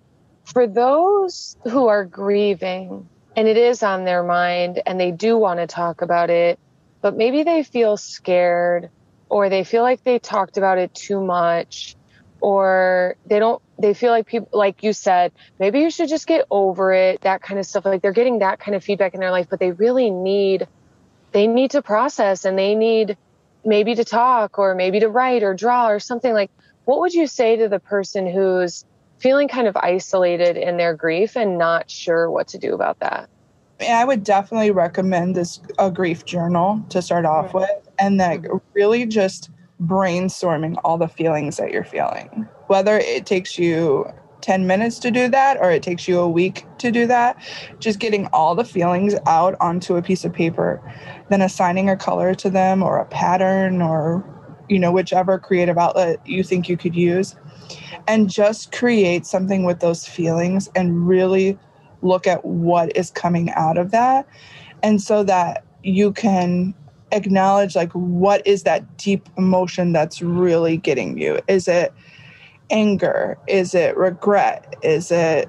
for 0.45 0.67
those 0.67 1.57
who 1.65 1.87
are 1.89 2.05
grieving 2.05 3.09
and 3.37 3.49
it 3.49 3.57
is 3.57 3.83
on 3.83 4.05
their 4.05 4.23
mind 4.23 4.83
and 4.87 4.99
they 4.99 5.11
do 5.11 5.37
want 5.37 5.61
to 5.61 5.67
talk 5.67 6.03
about 6.03 6.31
it 6.31 6.59
but 7.01 7.17
maybe 7.17 7.43
they 7.43 7.63
feel 7.63 7.97
scared 7.97 8.89
or 9.29 9.49
they 9.49 9.65
feel 9.65 9.83
like 9.83 10.03
they 10.05 10.19
talked 10.19 10.57
about 10.57 10.79
it 10.79 10.95
too 10.95 11.21
much 11.21 11.97
or 12.41 13.17
they 13.27 13.39
don't 13.39 13.61
they 13.79 13.95
feel 13.95 14.11
like 14.11 14.27
people 14.27 14.49
like 14.53 14.83
you 14.83 14.93
said 14.93 15.33
maybe 15.59 15.81
you 15.81 15.91
should 15.91 16.09
just 16.09 16.27
get 16.27 16.47
over 16.51 16.93
it 16.93 17.21
that 17.23 17.43
kind 17.43 17.59
of 17.59 17.67
stuff. 17.67 17.85
Like 17.85 18.03
they're 18.03 18.13
getting 18.13 18.41
that 18.41 18.61
kind 18.61 18.75
of 18.75 18.85
feedback 18.85 19.15
in 19.15 19.21
their 19.21 19.31
life 19.31 19.47
but 19.49 19.61
they 19.61 19.73
really 19.73 20.11
need 20.11 20.69
they 21.33 21.47
need 21.47 21.73
to 21.73 21.83
process 21.83 22.45
and 22.45 22.59
they 22.59 22.75
need 22.75 23.17
maybe 23.65 23.95
to 23.95 24.05
talk 24.05 24.59
or 24.59 24.75
maybe 24.75 25.01
to 25.01 25.09
write 25.09 25.43
or 25.43 25.55
draw 25.55 25.89
or 25.89 25.99
something. 25.99 26.33
Like 26.33 26.51
what 26.85 27.01
would 27.01 27.15
you 27.15 27.27
say 27.27 27.57
to 27.57 27.69
the 27.69 27.81
person 27.81 28.27
who's 28.31 28.85
feeling 29.25 29.49
kind 29.49 29.67
of 29.67 29.75
isolated 29.79 30.59
in 30.59 30.77
their 30.77 30.95
grief 30.95 31.35
and 31.35 31.57
not 31.57 31.91
sure 31.91 32.31
what 32.31 32.47
to 32.47 32.59
do 32.59 32.75
about 32.75 33.01
that 33.01 33.31
I 33.81 34.05
would 34.05 34.23
definitely 34.23 34.71
recommend 34.71 35.35
this 35.35 35.61
a 35.79 35.91
grief 35.91 36.25
journal 36.25 36.85
to 36.91 37.03
start 37.03 37.25
off 37.25 37.55
with, 37.55 37.89
and 37.99 38.21
that 38.21 38.43
mm-hmm. 38.43 38.59
really 38.73 39.05
just 39.05 39.51
brainstorming 39.83 40.77
all 40.85 40.97
the 40.97 41.09
feelings 41.09 41.57
that 41.57 41.73
you're 41.73 41.85
feeling. 41.85 42.49
Whether 42.69 42.99
it 42.99 43.27
takes 43.27 43.59
you 43.59 44.07
10 44.43 44.67
minutes 44.67 44.99
to 45.01 45.11
do 45.11 45.29
that 45.29 45.57
or 45.59 45.71
it 45.71 45.83
takes 45.83 46.07
you 46.07 46.21
a 46.21 46.29
week 46.29 46.65
to 46.79 46.91
do 46.91 47.07
that, 47.07 47.37
just 47.81 47.99
getting 47.99 48.27
all 48.27 48.55
the 48.55 48.65
feelings 48.65 49.15
out 49.27 49.57
onto 49.61 49.97
a 49.97 50.03
piece 50.03 50.25
of 50.25 50.33
paper, 50.33 50.81
then 51.31 51.43
assigning 51.43 51.91
a 51.91 51.97
color 51.97 52.35
to 52.37 52.51
them 52.51 52.83
or 52.83 52.99
a 52.99 53.07
pattern 53.07 53.83
or 53.83 54.25
you 54.69 54.79
know 54.79 54.91
whichever 54.91 55.39
creative 55.39 55.77
outlet 55.77 56.27
you 56.27 56.43
think 56.43 56.71
you 56.71 56.77
could 56.77 56.97
use 56.97 57.37
and 58.07 58.29
just 58.29 58.73
create 58.73 59.27
something 59.27 59.65
with 59.65 59.81
those 59.81 60.07
feelings 60.07 60.69
and 60.75 61.07
really 61.07 61.59
look 62.03 62.27
at 62.27 62.45
what 62.45 62.95
is 62.97 63.11
coming 63.11 63.51
out 63.51 63.79
of 63.79 63.91
that. 63.91 64.27
And 64.83 65.01
so 65.01 65.25
that 65.25 65.65
you 65.83 66.13
can 66.13 66.75
acknowledge 67.13 67.77
like 67.77 67.93
what 67.93 68.47
is 68.47 68.65
that 68.65 68.97
deep 68.99 69.29
emotion 69.37 69.93
that's 69.93 70.21
really 70.21 70.77
getting 70.77 71.19
you? 71.19 71.41
Is 71.49 71.69
it 71.69 71.93
anger? 72.71 73.39
Is 73.47 73.75
it 73.75 73.97
regret? 73.97 74.77
Is 74.83 75.11
it 75.11 75.49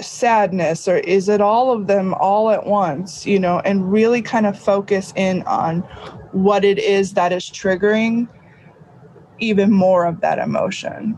sadness? 0.00 0.88
Or 0.88 0.96
is 0.98 1.28
it 1.28 1.40
all 1.40 1.72
of 1.72 1.86
them 1.86 2.14
all 2.14 2.50
at 2.50 2.66
once 2.66 3.26
you 3.26 3.38
know 3.38 3.60
and 3.60 3.92
really 3.92 4.22
kind 4.22 4.46
of 4.46 4.58
focus 4.58 5.12
in 5.16 5.42
on 5.42 5.80
what 6.32 6.64
it 6.64 6.78
is 6.78 7.12
that 7.14 7.32
is 7.32 7.44
triggering 7.44 8.28
even 9.38 9.70
more 9.70 10.06
of 10.06 10.20
that 10.20 10.38
emotion 10.38 11.16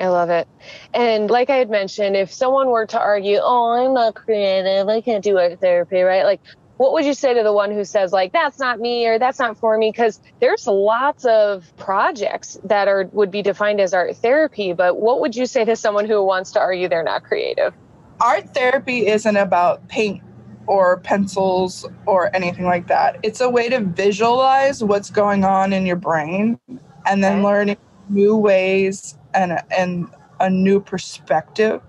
I 0.00 0.08
love 0.08 0.30
it. 0.30 0.48
And 0.94 1.30
like 1.30 1.50
I 1.50 1.56
had 1.56 1.70
mentioned, 1.70 2.16
if 2.16 2.32
someone 2.32 2.68
were 2.68 2.86
to 2.86 2.98
argue, 2.98 3.38
oh, 3.42 3.72
I'm 3.72 3.94
not 3.94 4.14
creative, 4.14 4.88
I 4.88 5.00
can't 5.00 5.22
do 5.22 5.38
art 5.38 5.60
therapy, 5.60 6.00
right? 6.00 6.24
Like, 6.24 6.40
what 6.78 6.94
would 6.94 7.04
you 7.04 7.12
say 7.12 7.34
to 7.34 7.42
the 7.42 7.52
one 7.52 7.70
who 7.70 7.84
says, 7.84 8.10
like, 8.10 8.32
that's 8.32 8.58
not 8.58 8.80
me 8.80 9.06
or 9.06 9.18
that's 9.18 9.38
not 9.38 9.58
for 9.58 9.76
me? 9.76 9.90
Because 9.90 10.18
there's 10.40 10.66
lots 10.66 11.26
of 11.26 11.70
projects 11.76 12.58
that 12.64 12.88
are 12.88 13.04
would 13.12 13.30
be 13.30 13.42
defined 13.42 13.82
as 13.82 13.92
art 13.92 14.16
therapy, 14.16 14.72
but 14.72 14.98
what 14.98 15.20
would 15.20 15.36
you 15.36 15.44
say 15.44 15.62
to 15.66 15.76
someone 15.76 16.06
who 16.06 16.24
wants 16.24 16.52
to 16.52 16.60
argue 16.60 16.88
they're 16.88 17.02
not 17.02 17.22
creative? 17.22 17.74
Art 18.18 18.54
therapy 18.54 19.06
isn't 19.08 19.36
about 19.36 19.86
paint 19.88 20.22
or 20.66 21.00
pencils 21.00 21.86
or 22.06 22.34
anything 22.34 22.64
like 22.64 22.86
that. 22.86 23.18
It's 23.22 23.42
a 23.42 23.50
way 23.50 23.68
to 23.68 23.80
visualize 23.80 24.82
what's 24.82 25.10
going 25.10 25.44
on 25.44 25.74
in 25.74 25.84
your 25.84 25.96
brain 25.96 26.58
and 27.06 27.22
then 27.22 27.40
okay. 27.40 27.42
learning 27.42 27.76
new 28.08 28.36
ways 28.36 29.18
and 29.34 29.60
and 29.70 30.08
a 30.40 30.48
new 30.50 30.80
perspective 30.80 31.82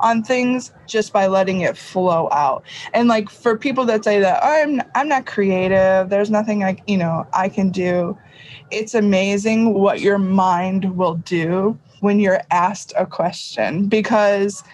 on 0.00 0.22
things 0.22 0.72
just 0.86 1.12
by 1.12 1.26
letting 1.28 1.60
it 1.60 1.76
flow 1.76 2.28
out. 2.32 2.64
And 2.92 3.08
like 3.08 3.30
for 3.30 3.56
people 3.56 3.84
that 3.86 4.04
say 4.04 4.20
that 4.20 4.42
I'm 4.42 4.82
I'm 4.94 5.08
not 5.08 5.26
creative, 5.26 6.08
there's 6.08 6.30
nothing 6.30 6.64
I 6.64 6.76
you 6.86 6.96
know 6.96 7.26
I 7.32 7.48
can 7.48 7.70
do. 7.70 8.18
It's 8.70 8.94
amazing 8.94 9.74
what 9.74 10.00
your 10.00 10.18
mind 10.18 10.96
will 10.96 11.16
do 11.16 11.78
when 12.00 12.18
you're 12.18 12.40
asked 12.50 12.92
a 12.96 13.06
question 13.06 13.86
because 13.86 14.64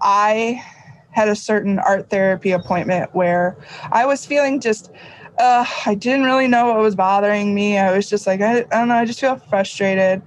I 0.00 0.62
had 1.10 1.28
a 1.28 1.36
certain 1.36 1.78
art 1.80 2.08
therapy 2.10 2.52
appointment 2.52 3.14
where 3.14 3.56
I 3.90 4.06
was 4.06 4.24
feeling 4.24 4.60
just 4.60 4.90
uh, 5.38 5.64
I 5.86 5.94
didn't 5.94 6.24
really 6.24 6.48
know 6.48 6.66
what 6.66 6.78
was 6.78 6.94
bothering 6.94 7.54
me. 7.54 7.78
I 7.78 7.94
was 7.96 8.08
just 8.08 8.26
like, 8.26 8.40
I, 8.40 8.58
I 8.58 8.62
don't 8.62 8.88
know, 8.88 8.96
I 8.96 9.04
just 9.04 9.20
feel 9.20 9.36
frustrated. 9.36 10.22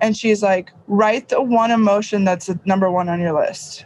And 0.00 0.16
she's 0.16 0.42
like, 0.42 0.72
write 0.86 1.28
the 1.28 1.42
one 1.42 1.70
emotion 1.70 2.24
that's 2.24 2.46
the 2.46 2.58
number 2.64 2.90
one 2.90 3.08
on 3.08 3.20
your 3.20 3.32
list. 3.32 3.84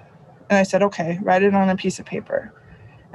And 0.51 0.59
I 0.59 0.63
said, 0.63 0.83
okay, 0.83 1.19
write 1.23 1.43
it 1.43 1.55
on 1.55 1.69
a 1.69 1.77
piece 1.77 1.99
of 1.99 2.07
paper. 2.07 2.53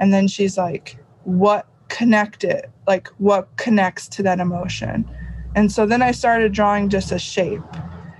And 0.00 0.12
then 0.12 0.28
she's 0.28 0.56
like, 0.56 0.98
what 1.24 1.66
connect 1.88 2.44
it? 2.44 2.70
Like, 2.86 3.08
what 3.18 3.56
connects 3.56 4.08
to 4.08 4.22
that 4.24 4.40
emotion? 4.40 5.08
And 5.54 5.72
so 5.72 5.86
then 5.86 6.02
I 6.02 6.12
started 6.12 6.52
drawing 6.52 6.88
just 6.88 7.12
a 7.12 7.18
shape. 7.18 7.62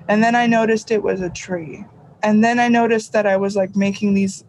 And 0.08 0.22
then 0.22 0.34
I 0.34 0.46
noticed 0.46 0.90
it 0.90 1.02
was 1.02 1.20
a 1.20 1.30
tree. 1.30 1.84
And 2.22 2.42
then 2.42 2.58
I 2.58 2.68
noticed 2.68 3.12
that 3.12 3.26
I 3.26 3.36
was 3.36 3.56
like 3.56 3.76
making 3.76 4.14
these 4.14 4.44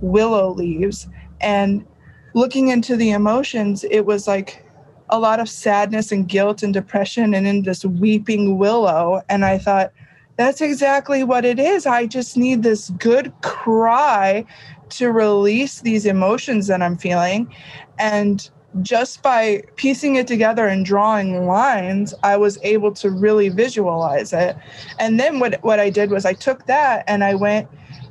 willow 0.00 0.52
leaves. 0.52 1.06
And 1.40 1.86
looking 2.34 2.68
into 2.68 2.96
the 2.96 3.10
emotions, 3.10 3.84
it 3.84 4.06
was 4.06 4.26
like 4.26 4.63
a 5.14 5.18
lot 5.18 5.38
of 5.38 5.48
sadness 5.48 6.10
and 6.10 6.28
guilt 6.28 6.62
and 6.64 6.74
depression 6.74 7.34
and 7.34 7.46
in 7.46 7.62
this 7.62 7.84
weeping 7.84 8.58
willow. 8.58 9.22
And 9.28 9.44
I 9.44 9.58
thought, 9.58 9.92
that's 10.36 10.60
exactly 10.60 11.22
what 11.22 11.44
it 11.44 11.60
is. 11.60 11.86
I 11.86 12.06
just 12.06 12.36
need 12.36 12.64
this 12.64 12.90
good 12.90 13.32
cry 13.42 14.44
to 14.90 15.12
release 15.12 15.80
these 15.82 16.04
emotions 16.04 16.66
that 16.66 16.82
I'm 16.82 16.96
feeling. 16.96 17.54
And 17.96 18.50
just 18.82 19.22
by 19.22 19.62
piecing 19.76 20.16
it 20.16 20.26
together 20.26 20.66
and 20.66 20.84
drawing 20.84 21.46
lines, 21.46 22.12
I 22.24 22.36
was 22.36 22.58
able 22.64 22.90
to 22.94 23.08
really 23.10 23.48
visualize 23.50 24.32
it. 24.32 24.56
And 24.98 25.20
then 25.20 25.38
what, 25.38 25.62
what 25.62 25.78
I 25.78 25.90
did 25.90 26.10
was 26.10 26.24
I 26.24 26.32
took 26.32 26.66
that 26.66 27.04
and 27.06 27.22
I 27.22 27.34
went 27.34 27.68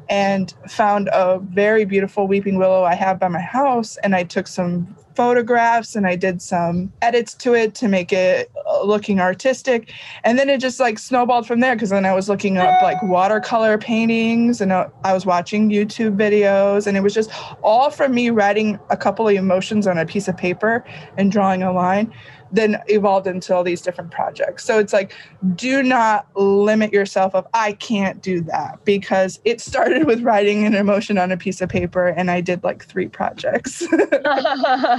and 0.07 0.53
found 0.69 1.10
a 1.12 1.39
very 1.39 1.83
beautiful 1.83 2.27
weeping 2.27 2.57
willow 2.57 2.83
I 2.83 2.95
have 2.95 3.19
by 3.19 3.27
my 3.27 3.41
house. 3.41 3.98
And 3.98 4.15
I 4.15 4.24
took 4.24 4.48
some 4.48 4.95
photographs 5.15 5.96
and 5.96 6.08
I 6.08 6.15
did 6.15 6.41
some 6.41 6.91
edits 7.01 7.34
to 7.36 7.53
it 7.53 7.75
to 7.75 7.88
make 7.88 8.12
it 8.12 8.51
uh, 8.67 8.84
looking 8.84 9.20
artistic. 9.20 9.91
And 10.24 10.38
then 10.38 10.50
it 10.50 10.60
just 10.60 10.79
like 10.79 11.00
snowballed 11.00 11.48
from 11.48 11.60
there 11.60 11.75
because 11.75 11.89
then 11.89 12.05
I 12.05 12.13
was 12.13 12.29
looking 12.29 12.58
up 12.58 12.82
like 12.82 13.01
watercolor 13.03 13.77
paintings 13.77 14.62
and 14.62 14.72
uh, 14.72 14.88
I 15.03 15.13
was 15.13 15.25
watching 15.25 15.70
YouTube 15.70 16.17
videos. 16.17 16.88
And 16.88 16.98
it 16.98 17.01
was 17.01 17.13
just 17.13 17.32
all 17.62 17.89
from 17.89 18.13
me 18.13 18.29
writing 18.29 18.79
a 18.89 18.98
couple 18.98 19.27
of 19.27 19.36
emotions 19.36 19.88
on 19.88 19.98
a 19.98 20.05
piece 20.05 20.27
of 20.27 20.38
paper 20.38 20.84
and 21.17 21.32
drawing 21.32 21.63
a 21.63 21.72
line 21.72 22.13
then 22.53 22.82
evolved 22.88 23.27
into 23.27 23.53
all 23.53 23.63
these 23.63 23.82
different 23.82 24.12
projects. 24.12 24.63
So 24.63 24.77
it's 24.77 24.93
like, 24.93 25.13
do 25.55 25.82
not 25.82 26.27
limit 26.36 26.93
yourself 26.93 27.34
of 27.34 27.48
I 27.53 27.74
can't 27.74 28.22
do 28.22 28.41
that 28.41 28.86
because 28.86 29.41
it 29.43 29.60
started 29.60 30.05
with 30.05 30.22
writing 30.22 30.63
an 30.65 30.75
emotion 30.75 31.17
on 31.17 31.32
a 31.32 31.38
piece 31.38 31.62
of 31.62 31.70
paper 31.70 32.08
and 32.08 32.29
I 32.29 32.41
did 32.41 32.63
like 32.63 32.86
three 32.86 33.08
projects. 33.08 33.82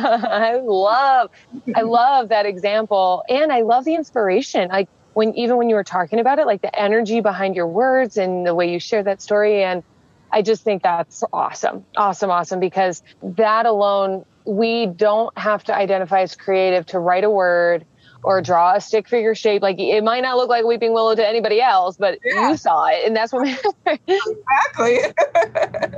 I 0.12 0.60
love 0.62 1.30
I 1.74 1.82
love 1.82 2.28
that 2.28 2.46
example 2.46 3.24
and 3.28 3.52
I 3.52 3.62
love 3.62 3.84
the 3.84 3.94
inspiration. 3.94 4.68
Like 4.68 4.88
when 5.14 5.34
even 5.34 5.56
when 5.56 5.68
you 5.68 5.74
were 5.74 5.84
talking 5.84 6.18
about 6.18 6.38
it, 6.38 6.46
like 6.46 6.62
the 6.62 6.78
energy 6.78 7.20
behind 7.20 7.56
your 7.56 7.66
words 7.66 8.16
and 8.16 8.46
the 8.46 8.54
way 8.54 8.70
you 8.70 8.78
share 8.78 9.02
that 9.02 9.22
story 9.22 9.62
and 9.62 9.82
I 10.30 10.42
just 10.42 10.62
think 10.62 10.82
that's 10.82 11.22
awesome. 11.32 11.84
Awesome, 11.96 12.30
awesome 12.30 12.60
because 12.60 13.02
that 13.22 13.66
alone 13.66 14.24
we 14.44 14.86
don't 14.86 15.36
have 15.38 15.64
to 15.64 15.74
identify 15.74 16.20
as 16.20 16.34
creative 16.34 16.84
to 16.86 16.98
write 16.98 17.24
a 17.24 17.30
word 17.30 17.86
or 18.24 18.40
draw 18.40 18.74
a 18.74 18.80
stick 18.80 19.08
figure 19.08 19.34
shape. 19.34 19.62
Like 19.62 19.78
it 19.78 20.02
might 20.02 20.22
not 20.22 20.36
look 20.36 20.48
like 20.48 20.64
weeping 20.64 20.92
willow 20.92 21.14
to 21.14 21.26
anybody 21.26 21.60
else, 21.60 21.96
but 21.96 22.18
yeah. 22.24 22.50
you 22.50 22.56
saw 22.56 22.86
it, 22.86 23.06
and 23.06 23.14
that's 23.14 23.32
what 23.32 23.46
exactly. 23.86 24.98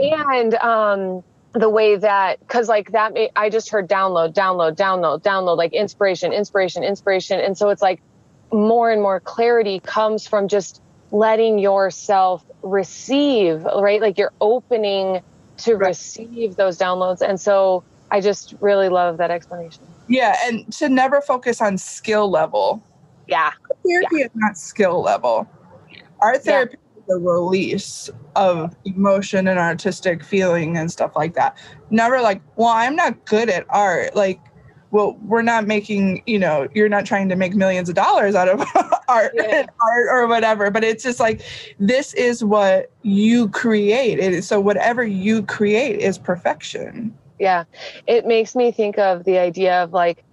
and 0.17 0.55
um, 0.57 1.25
the 1.59 1.71
way 1.71 1.97
that, 1.97 2.39
because 2.41 2.69
like 2.69 2.93
that, 2.93 3.17
I 3.35 3.49
just 3.49 3.71
heard 3.71 3.89
download, 3.89 4.35
download, 4.35 4.77
download, 4.77 5.23
download, 5.23 5.57
like 5.57 5.73
inspiration, 5.73 6.33
inspiration, 6.33 6.85
inspiration, 6.85 7.41
and 7.41 7.57
so 7.57 7.71
it's 7.71 7.83
like 7.83 8.01
more 8.53 8.91
and 8.91 9.01
more 9.01 9.21
clarity 9.21 9.81
comes 9.81 10.27
from 10.27 10.49
just 10.49 10.83
letting 11.13 11.59
yourself 11.59 12.45
receive, 12.63 13.65
right? 13.65 14.01
Like 14.01 14.19
you're 14.19 14.35
opening 14.41 15.23
to 15.59 15.77
right. 15.77 15.89
receive 15.89 16.57
those 16.57 16.77
downloads, 16.77 17.23
and 17.23 17.41
so 17.41 17.83
I 18.11 18.21
just 18.21 18.55
really 18.61 18.89
love 18.89 19.17
that 19.17 19.31
explanation. 19.31 19.83
Yeah, 20.09 20.37
and 20.45 20.71
to 20.75 20.89
never 20.89 21.21
focus 21.21 21.61
on 21.61 21.79
skill 21.79 22.31
level. 22.31 22.83
Yeah. 23.27 23.51
Therapy 23.85 24.19
yeah. 24.19 24.25
is 24.27 24.31
not 24.35 24.59
skill 24.59 25.03
level. 25.03 25.49
Art 26.21 26.45
therapy 26.45 26.77
yeah. 26.79 26.86
A 27.11 27.15
release 27.15 28.11
of 28.35 28.75
emotion 28.85 29.49
and 29.49 29.59
artistic 29.59 30.25
feeling 30.25 30.77
and 30.77 30.91
stuff 30.91 31.13
like 31.17 31.35
that. 31.35 31.57
Never 31.91 32.21
like, 32.21 32.43
well, 32.57 32.69
I'm 32.69 32.97
not 32.97 33.25
good 33.25 33.49
at 33.49 33.67
art. 33.69 34.15
Like, 34.17 34.41
well, 34.91 35.19
we're 35.23 35.43
not 35.43 35.67
making, 35.67 36.23
you 36.27 36.39
know, 36.39 36.69
you're 36.75 36.89
not 36.89 37.05
trying 37.05 37.29
to 37.29 37.37
make 37.37 37.55
millions 37.55 37.89
of 37.89 37.95
dollars 37.95 38.35
out 38.35 38.49
of 38.49 38.61
art, 39.09 39.33
yeah. 39.35 39.67
art 39.81 40.07
or 40.11 40.27
whatever. 40.27 40.71
But 40.71 40.85
it's 40.85 41.03
just 41.03 41.21
like, 41.21 41.43
this 41.79 42.15
is 42.15 42.45
what 42.45 42.91
you 43.03 43.49
create. 43.49 44.19
It 44.19 44.33
is, 44.33 44.47
so 44.47 44.61
whatever 44.61 45.05
you 45.05 45.43
create 45.43 46.01
is 46.01 46.19
perfection. 46.19 47.17
Yeah. 47.39 47.65
It 48.07 48.27
makes 48.27 48.55
me 48.55 48.73
think 48.73 48.99
of 48.99 49.25
the 49.25 49.39
idea 49.39 49.83
of 49.83 49.93
like 49.93 50.25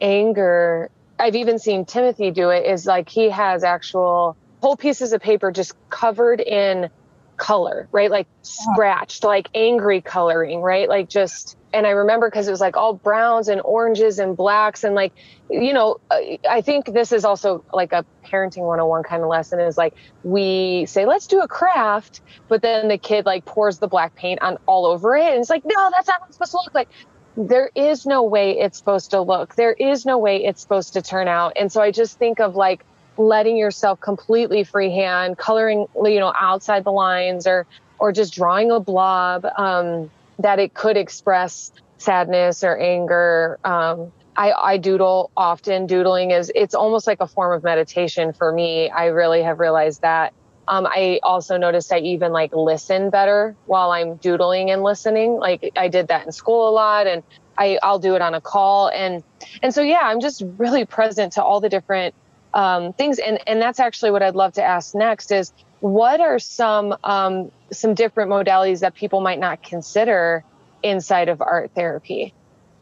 anger. 0.00 0.90
I've 1.18 1.36
even 1.36 1.58
seen 1.58 1.84
Timothy 1.84 2.30
do 2.30 2.50
it 2.50 2.64
is 2.64 2.86
like 2.86 3.08
he 3.08 3.28
has 3.30 3.64
actual 3.64 4.36
whole 4.66 4.76
pieces 4.76 5.12
of 5.12 5.20
paper 5.20 5.52
just 5.52 5.76
covered 5.90 6.40
in 6.40 6.90
color, 7.36 7.88
right? 7.92 8.10
Like 8.10 8.26
uh-huh. 8.26 8.72
scratched, 8.72 9.22
like 9.22 9.48
angry 9.54 10.00
coloring, 10.00 10.60
right? 10.60 10.88
Like 10.88 11.08
just, 11.08 11.56
and 11.72 11.86
I 11.86 11.90
remember 11.90 12.28
because 12.28 12.48
it 12.48 12.50
was 12.50 12.60
like 12.60 12.76
all 12.76 12.92
browns 12.92 13.46
and 13.46 13.60
oranges 13.64 14.18
and 14.18 14.36
blacks. 14.36 14.82
And 14.82 14.96
like, 14.96 15.12
you 15.48 15.72
know, 15.72 16.00
I 16.10 16.62
think 16.62 16.86
this 16.86 17.12
is 17.12 17.24
also 17.24 17.64
like 17.72 17.92
a 17.92 18.04
parenting 18.24 18.66
101 18.66 19.04
kind 19.04 19.22
of 19.22 19.28
lesson 19.28 19.60
is 19.60 19.78
like, 19.78 19.94
we 20.24 20.86
say, 20.86 21.06
let's 21.06 21.28
do 21.28 21.42
a 21.42 21.46
craft, 21.46 22.20
but 22.48 22.60
then 22.60 22.88
the 22.88 22.98
kid 22.98 23.24
like 23.24 23.44
pours 23.44 23.78
the 23.78 23.86
black 23.86 24.16
paint 24.16 24.42
on 24.42 24.58
all 24.66 24.84
over 24.84 25.14
it. 25.14 25.30
And 25.30 25.38
it's 25.40 25.50
like, 25.50 25.62
no, 25.64 25.90
that's 25.92 26.08
not 26.08 26.22
what 26.22 26.30
it's 26.30 26.38
supposed 26.38 26.50
to 26.50 26.56
look 26.56 26.74
like. 26.74 26.88
There 27.36 27.70
is 27.76 28.04
no 28.04 28.24
way 28.24 28.58
it's 28.58 28.78
supposed 28.78 29.12
to 29.12 29.20
look. 29.20 29.54
There 29.54 29.74
is 29.74 30.04
no 30.04 30.18
way 30.18 30.44
it's 30.44 30.60
supposed 30.60 30.94
to 30.94 31.02
turn 31.02 31.28
out. 31.28 31.52
And 31.54 31.70
so 31.70 31.80
I 31.80 31.92
just 31.92 32.18
think 32.18 32.40
of 32.40 32.56
like, 32.56 32.84
letting 33.18 33.56
yourself 33.56 34.00
completely 34.00 34.64
freehand, 34.64 35.38
coloring, 35.38 35.86
you 36.04 36.20
know, 36.20 36.32
outside 36.38 36.84
the 36.84 36.92
lines 36.92 37.46
or, 37.46 37.66
or 37.98 38.12
just 38.12 38.34
drawing 38.34 38.70
a 38.70 38.80
blob, 38.80 39.46
um, 39.56 40.10
that 40.38 40.58
it 40.58 40.74
could 40.74 40.96
express 40.96 41.72
sadness 41.98 42.62
or 42.62 42.76
anger. 42.78 43.58
Um, 43.64 44.12
I, 44.36 44.52
I 44.52 44.76
doodle 44.76 45.30
often. 45.36 45.86
Doodling 45.86 46.30
is, 46.30 46.52
it's 46.54 46.74
almost 46.74 47.06
like 47.06 47.20
a 47.20 47.26
form 47.26 47.56
of 47.56 47.64
meditation 47.64 48.32
for 48.32 48.52
me. 48.52 48.90
I 48.90 49.06
really 49.06 49.42
have 49.42 49.60
realized 49.60 50.02
that. 50.02 50.34
Um, 50.68 50.86
I 50.86 51.20
also 51.22 51.56
noticed 51.56 51.92
I 51.92 52.00
even 52.00 52.32
like 52.32 52.52
listen 52.52 53.08
better 53.08 53.54
while 53.66 53.92
I'm 53.92 54.16
doodling 54.16 54.70
and 54.70 54.82
listening. 54.82 55.38
Like 55.38 55.72
I 55.76 55.88
did 55.88 56.08
that 56.08 56.26
in 56.26 56.32
school 56.32 56.68
a 56.68 56.72
lot 56.72 57.06
and 57.06 57.22
I, 57.56 57.78
I'll 57.82 58.00
do 58.00 58.14
it 58.14 58.20
on 58.20 58.34
a 58.34 58.40
call. 58.40 58.88
And, 58.88 59.22
and 59.62 59.72
so, 59.72 59.80
yeah, 59.80 60.00
I'm 60.02 60.20
just 60.20 60.42
really 60.58 60.84
present 60.84 61.34
to 61.34 61.42
all 61.42 61.60
the 61.60 61.68
different 61.68 62.14
um, 62.56 62.94
things. 62.94 63.18
And, 63.18 63.38
and 63.46 63.60
that's 63.60 63.78
actually 63.78 64.10
what 64.10 64.22
I'd 64.22 64.34
love 64.34 64.54
to 64.54 64.62
ask 64.62 64.94
next 64.94 65.30
is 65.30 65.52
what 65.80 66.20
are 66.20 66.38
some, 66.38 66.96
um, 67.04 67.52
some 67.70 67.94
different 67.94 68.30
modalities 68.30 68.80
that 68.80 68.94
people 68.94 69.20
might 69.20 69.38
not 69.38 69.62
consider 69.62 70.42
inside 70.82 71.28
of 71.28 71.40
art 71.42 71.70
therapy? 71.74 72.32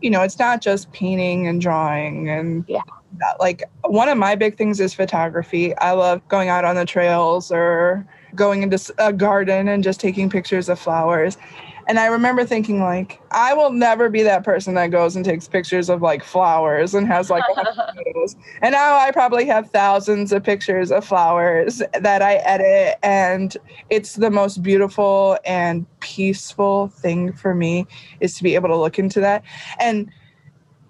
You 0.01 0.11
know, 0.11 0.23
it's 0.23 0.39
not 0.39 0.63
just 0.63 0.93
painting 0.93 1.49
and 1.49 1.61
drawing 1.61 2.31
and 2.31 2.65
yeah. 2.69 2.81
That. 3.19 3.39
Like 3.39 3.63
one 3.85 4.09
of 4.09 4.19
my 4.19 4.35
big 4.35 4.57
things 4.57 4.81
is 4.81 4.93
photography. 4.93 5.77
I 5.79 5.93
love 5.93 6.27
going 6.29 6.49
out 6.49 6.65
on 6.65 6.75
the 6.75 6.85
trails 6.85 7.53
or 7.53 8.05
going 8.35 8.65
into 8.65 8.93
a 8.99 9.13
garden 9.13 9.69
and 9.69 9.85
just 9.85 10.01
taking 10.01 10.29
pictures 10.29 10.69
of 10.69 10.81
flowers. 10.81 11.37
And 11.87 11.99
I 11.99 12.07
remember 12.07 12.45
thinking, 12.45 12.81
like, 12.81 13.21
I 13.31 13.55
will 13.55 13.71
never 13.71 14.09
be 14.09 14.23
that 14.23 14.45
person 14.45 14.75
that 14.75 14.89
goes 14.89 15.17
and 15.17 15.25
takes 15.25 15.49
pictures 15.49 15.89
of 15.91 16.03
like 16.03 16.25
flowers 16.25 16.95
and 16.95 17.07
has 17.07 17.31
like 17.31 17.45
photos. 17.55 18.37
And 18.63 18.73
now 18.73 18.97
I 18.97 19.11
probably 19.11 19.45
have 19.47 19.71
thousands 19.71 20.33
of 20.33 20.43
pictures 20.43 20.91
of 20.91 21.05
flowers 21.05 21.83
that 21.99 22.23
I 22.23 22.37
edit. 22.37 22.99
And 23.03 23.57
it's 23.91 24.15
the 24.15 24.31
most 24.31 24.63
beautiful 24.63 25.39
and 25.45 25.87
peaceful 26.01 26.89
thing 26.89 27.33
for 27.33 27.55
me 27.55 27.87
is 28.21 28.35
to 28.37 28.43
be 28.43 28.55
able 28.55 28.69
to 28.69 28.77
look 28.77 28.99
into 28.99 29.21
that. 29.21 29.43
And 29.79 30.11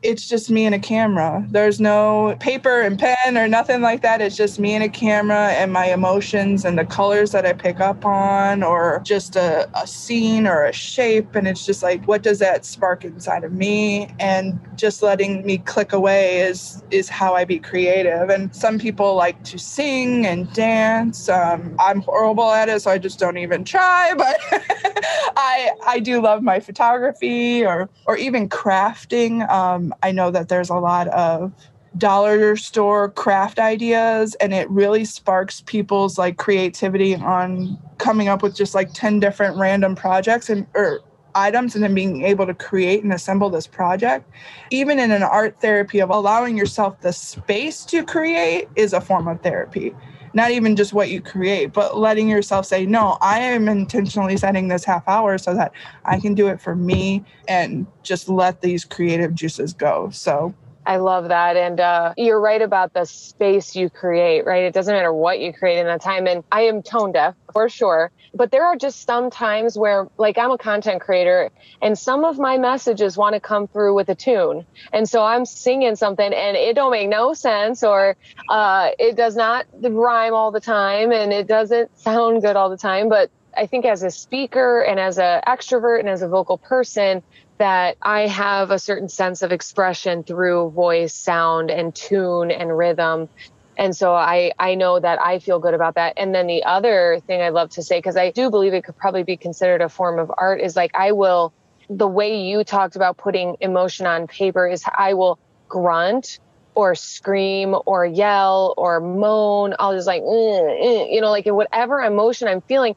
it's 0.04 0.28
just 0.28 0.50
me 0.50 0.66
and 0.66 0.74
a 0.74 0.78
camera. 0.78 1.44
There's 1.48 1.80
no 1.80 2.36
paper 2.38 2.82
and 2.82 2.98
pen 2.98 3.38
or 3.38 3.48
nothing 3.48 3.80
like 3.80 4.02
that. 4.02 4.20
It's 4.20 4.36
just 4.36 4.58
me 4.58 4.74
and 4.74 4.84
a 4.84 4.88
camera 4.88 5.48
and 5.52 5.72
my 5.72 5.86
emotions 5.86 6.64
and 6.66 6.78
the 6.78 6.84
colors 6.84 7.32
that 7.32 7.46
I 7.46 7.54
pick 7.54 7.80
up 7.80 8.04
on, 8.04 8.62
or 8.62 9.00
just 9.02 9.34
a, 9.34 9.68
a 9.74 9.86
scene 9.86 10.46
or 10.46 10.64
a 10.64 10.72
shape. 10.72 11.34
And 11.34 11.48
it's 11.48 11.64
just 11.64 11.82
like, 11.82 12.06
what 12.06 12.22
does 12.22 12.38
that 12.40 12.66
spark 12.66 13.04
inside 13.04 13.44
of 13.44 13.52
me? 13.52 14.14
And 14.20 14.60
just 14.76 15.02
letting 15.02 15.44
me 15.46 15.58
click 15.58 15.92
away 15.94 16.40
is 16.40 16.82
is 16.90 17.08
how 17.08 17.34
I 17.34 17.44
be 17.44 17.58
creative. 17.58 18.28
And 18.28 18.54
some 18.54 18.78
people 18.78 19.14
like 19.14 19.42
to 19.44 19.58
sing 19.58 20.26
and 20.26 20.52
dance. 20.52 21.30
Um, 21.30 21.74
I'm 21.78 22.02
horrible 22.02 22.50
at 22.50 22.68
it, 22.68 22.82
so 22.82 22.90
I 22.90 22.98
just 22.98 23.18
don't 23.18 23.38
even 23.38 23.64
try. 23.64 24.12
But 24.14 24.36
I 25.36 25.70
I 25.86 26.00
do 26.00 26.20
love 26.20 26.42
my 26.42 26.60
photography 26.60 27.64
or 27.64 27.88
or 28.06 28.16
even 28.16 28.48
crafting. 28.48 29.48
Um, 29.50 29.94
I 30.02 30.12
know 30.12 30.30
that 30.30 30.48
there's 30.48 30.70
a 30.70 30.76
lot 30.76 31.08
of 31.08 31.52
dollar 31.96 32.56
store 32.56 33.10
craft 33.10 33.58
ideas 33.58 34.34
and 34.36 34.52
it 34.52 34.68
really 34.68 35.04
sparks 35.04 35.62
people's 35.66 36.18
like 36.18 36.36
creativity 36.38 37.14
on 37.14 37.78
coming 37.98 38.28
up 38.28 38.42
with 38.42 38.54
just 38.54 38.74
like 38.74 38.92
10 38.92 39.20
different 39.20 39.56
random 39.56 39.94
projects 39.94 40.50
and 40.50 40.66
or 40.74 41.00
items 41.36 41.74
and 41.74 41.84
then 41.84 41.94
being 41.94 42.22
able 42.22 42.46
to 42.46 42.54
create 42.54 43.04
and 43.04 43.12
assemble 43.12 43.48
this 43.48 43.66
project 43.66 44.28
even 44.70 44.98
in 44.98 45.12
an 45.12 45.22
art 45.22 45.60
therapy 45.60 46.00
of 46.00 46.10
allowing 46.10 46.56
yourself 46.56 47.00
the 47.00 47.12
space 47.12 47.84
to 47.84 48.04
create 48.04 48.68
is 48.74 48.92
a 48.92 49.00
form 49.00 49.28
of 49.28 49.40
therapy 49.42 49.94
not 50.34 50.50
even 50.50 50.76
just 50.76 50.92
what 50.92 51.10
you 51.10 51.20
create, 51.20 51.72
but 51.72 51.96
letting 51.96 52.28
yourself 52.28 52.66
say, 52.66 52.84
no, 52.84 53.16
I 53.20 53.38
am 53.38 53.68
intentionally 53.68 54.36
setting 54.36 54.68
this 54.68 54.84
half 54.84 55.06
hour 55.08 55.38
so 55.38 55.54
that 55.54 55.72
I 56.04 56.18
can 56.20 56.34
do 56.34 56.48
it 56.48 56.60
for 56.60 56.74
me 56.74 57.24
and 57.48 57.86
just 58.02 58.28
let 58.28 58.60
these 58.60 58.84
creative 58.84 59.34
juices 59.34 59.72
go. 59.72 60.10
So 60.10 60.54
I 60.86 60.96
love 60.96 61.28
that. 61.28 61.56
And 61.56 61.80
uh, 61.80 62.14
you're 62.16 62.40
right 62.40 62.60
about 62.60 62.92
the 62.92 63.04
space 63.04 63.74
you 63.74 63.88
create, 63.88 64.44
right? 64.44 64.64
It 64.64 64.74
doesn't 64.74 64.94
matter 64.94 65.12
what 65.12 65.40
you 65.40 65.52
create 65.52 65.78
in 65.78 65.86
that 65.86 66.02
time. 66.02 66.26
And 66.26 66.44
I 66.52 66.62
am 66.62 66.82
tone 66.82 67.12
deaf 67.12 67.34
for 67.52 67.68
sure. 67.68 68.10
But 68.34 68.50
there 68.50 68.64
are 68.64 68.76
just 68.76 69.06
some 69.06 69.30
times 69.30 69.78
where, 69.78 70.08
like, 70.18 70.36
I'm 70.38 70.50
a 70.50 70.58
content 70.58 71.00
creator 71.00 71.50
and 71.80 71.96
some 71.96 72.24
of 72.24 72.38
my 72.38 72.58
messages 72.58 73.16
want 73.16 73.34
to 73.34 73.40
come 73.40 73.68
through 73.68 73.94
with 73.94 74.08
a 74.08 74.14
tune. 74.14 74.66
And 74.92 75.08
so 75.08 75.22
I'm 75.22 75.44
singing 75.44 75.96
something 75.96 76.32
and 76.32 76.56
it 76.56 76.74
don't 76.74 76.90
make 76.90 77.08
no 77.08 77.32
sense 77.32 77.82
or 77.82 78.16
uh, 78.48 78.90
it 78.98 79.16
does 79.16 79.36
not 79.36 79.66
rhyme 79.80 80.34
all 80.34 80.50
the 80.50 80.60
time 80.60 81.12
and 81.12 81.32
it 81.32 81.46
doesn't 81.46 81.96
sound 81.98 82.42
good 82.42 82.56
all 82.56 82.70
the 82.70 82.76
time. 82.76 83.08
But 83.08 83.30
I 83.56 83.66
think 83.66 83.84
as 83.84 84.02
a 84.02 84.10
speaker 84.10 84.80
and 84.80 84.98
as 84.98 85.18
an 85.18 85.40
extrovert 85.46 86.00
and 86.00 86.08
as 86.08 86.22
a 86.22 86.28
vocal 86.28 86.58
person, 86.58 87.22
that 87.58 87.96
I 88.02 88.26
have 88.26 88.70
a 88.70 88.78
certain 88.78 89.08
sense 89.08 89.42
of 89.42 89.52
expression 89.52 90.24
through 90.24 90.70
voice, 90.70 91.14
sound, 91.14 91.70
and 91.70 91.94
tune 91.94 92.50
and 92.50 92.76
rhythm. 92.76 93.28
And 93.76 93.96
so 93.96 94.14
I, 94.14 94.52
I 94.58 94.74
know 94.74 95.00
that 95.00 95.20
I 95.20 95.38
feel 95.38 95.58
good 95.58 95.74
about 95.74 95.96
that. 95.96 96.14
And 96.16 96.34
then 96.34 96.46
the 96.46 96.64
other 96.64 97.20
thing 97.26 97.42
I'd 97.42 97.50
love 97.50 97.70
to 97.70 97.82
say, 97.82 97.98
because 97.98 98.16
I 98.16 98.30
do 98.30 98.50
believe 98.50 98.74
it 98.74 98.84
could 98.84 98.96
probably 98.96 99.24
be 99.24 99.36
considered 99.36 99.80
a 99.80 99.88
form 99.88 100.18
of 100.18 100.30
art, 100.36 100.60
is 100.60 100.76
like 100.76 100.92
I 100.94 101.12
will, 101.12 101.52
the 101.90 102.06
way 102.06 102.40
you 102.42 102.64
talked 102.64 102.96
about 102.96 103.16
putting 103.16 103.56
emotion 103.60 104.06
on 104.06 104.26
paper 104.26 104.66
is 104.66 104.84
I 104.96 105.14
will 105.14 105.38
grunt 105.68 106.38
or 106.74 106.94
scream 106.94 107.76
or 107.86 108.04
yell 108.04 108.74
or 108.76 109.00
moan. 109.00 109.74
I'll 109.78 109.94
just 109.94 110.06
like, 110.06 110.22
mm, 110.22 110.82
mm, 110.82 111.12
you 111.12 111.20
know, 111.20 111.30
like 111.30 111.46
whatever 111.46 112.00
emotion 112.00 112.48
I'm 112.48 112.60
feeling. 112.62 112.96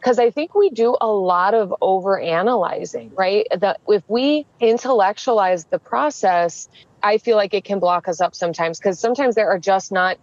Because 0.00 0.18
I 0.18 0.30
think 0.30 0.54
we 0.54 0.70
do 0.70 0.96
a 0.98 1.06
lot 1.06 1.52
of 1.52 1.74
over 1.82 2.18
analyzing, 2.18 3.12
right? 3.14 3.46
That 3.54 3.80
if 3.86 4.02
we 4.08 4.46
intellectualize 4.58 5.66
the 5.66 5.78
process, 5.78 6.70
I 7.02 7.18
feel 7.18 7.36
like 7.36 7.52
it 7.52 7.64
can 7.64 7.80
block 7.80 8.08
us 8.08 8.20
up 8.20 8.34
sometimes 8.34 8.78
because 8.78 8.98
sometimes 8.98 9.34
there 9.34 9.50
are 9.50 9.58
just 9.58 9.92
not 9.92 10.16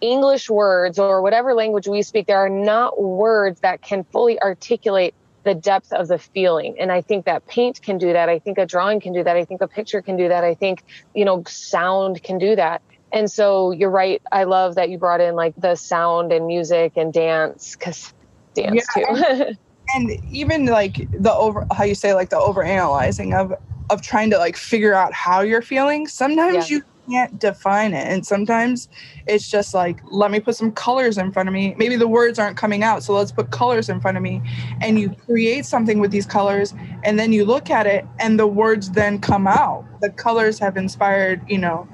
English 0.00 0.50
words 0.50 0.98
or 0.98 1.22
whatever 1.22 1.54
language 1.54 1.86
we 1.86 2.02
speak, 2.02 2.26
there 2.26 2.38
are 2.38 2.48
not 2.48 3.00
words 3.00 3.60
that 3.60 3.82
can 3.82 4.04
fully 4.04 4.40
articulate 4.40 5.14
the 5.44 5.54
depth 5.54 5.92
of 5.92 6.08
the 6.08 6.18
feeling. 6.18 6.78
And 6.78 6.90
I 6.90 7.02
think 7.02 7.26
that 7.26 7.46
paint 7.46 7.82
can 7.82 7.98
do 7.98 8.12
that. 8.12 8.28
I 8.28 8.38
think 8.38 8.58
a 8.58 8.66
drawing 8.66 9.00
can 9.00 9.12
do 9.12 9.24
that. 9.24 9.36
I 9.36 9.44
think 9.44 9.60
a 9.60 9.68
picture 9.68 10.02
can 10.02 10.16
do 10.16 10.28
that. 10.28 10.44
I 10.44 10.54
think, 10.54 10.84
you 11.14 11.24
know, 11.24 11.42
sound 11.46 12.22
can 12.22 12.38
do 12.38 12.56
that. 12.56 12.82
And 13.12 13.30
so 13.30 13.72
you're 13.72 13.90
right. 13.90 14.22
I 14.30 14.44
love 14.44 14.76
that 14.76 14.88
you 14.88 14.98
brought 14.98 15.20
in 15.20 15.34
like 15.34 15.54
the 15.56 15.74
sound 15.74 16.32
and 16.32 16.46
music 16.46 16.94
and 16.96 17.12
dance 17.12 17.76
because 17.76 18.12
dance 18.54 18.86
yeah, 18.96 19.04
too. 19.04 19.14
and, 19.18 19.58
and 19.94 20.24
even 20.32 20.66
like 20.66 21.08
the 21.12 21.32
over, 21.32 21.66
how 21.72 21.84
you 21.84 21.94
say 21.94 22.14
like 22.14 22.30
the 22.30 22.38
over 22.38 22.62
analyzing 22.62 23.34
of, 23.34 23.52
of 23.90 24.02
trying 24.02 24.30
to 24.30 24.38
like 24.38 24.56
figure 24.56 24.94
out 24.94 25.12
how 25.12 25.40
you're 25.40 25.62
feeling. 25.62 26.06
Sometimes 26.06 26.70
yeah. 26.70 26.76
you 26.76 26.82
can't 27.10 27.38
define 27.38 27.94
it. 27.94 28.06
And 28.06 28.26
sometimes 28.26 28.88
it's 29.26 29.50
just 29.50 29.74
like, 29.74 30.00
let 30.10 30.30
me 30.30 30.40
put 30.40 30.56
some 30.56 30.72
colors 30.72 31.18
in 31.18 31.32
front 31.32 31.48
of 31.48 31.52
me. 31.52 31.74
Maybe 31.76 31.96
the 31.96 32.08
words 32.08 32.38
aren't 32.38 32.56
coming 32.56 32.82
out, 32.82 33.02
so 33.02 33.14
let's 33.14 33.32
put 33.32 33.50
colors 33.50 33.88
in 33.88 34.00
front 34.00 34.16
of 34.16 34.22
me. 34.22 34.42
And 34.80 34.98
you 34.98 35.10
create 35.10 35.66
something 35.66 35.98
with 35.98 36.10
these 36.10 36.26
colors, 36.26 36.74
and 37.04 37.18
then 37.18 37.32
you 37.32 37.44
look 37.44 37.70
at 37.70 37.86
it, 37.86 38.06
and 38.18 38.38
the 38.38 38.46
words 38.46 38.90
then 38.90 39.18
come 39.20 39.46
out. 39.46 39.84
The 40.00 40.10
colors 40.10 40.58
have 40.58 40.76
inspired, 40.76 41.42
you 41.48 41.58
know, 41.58 41.88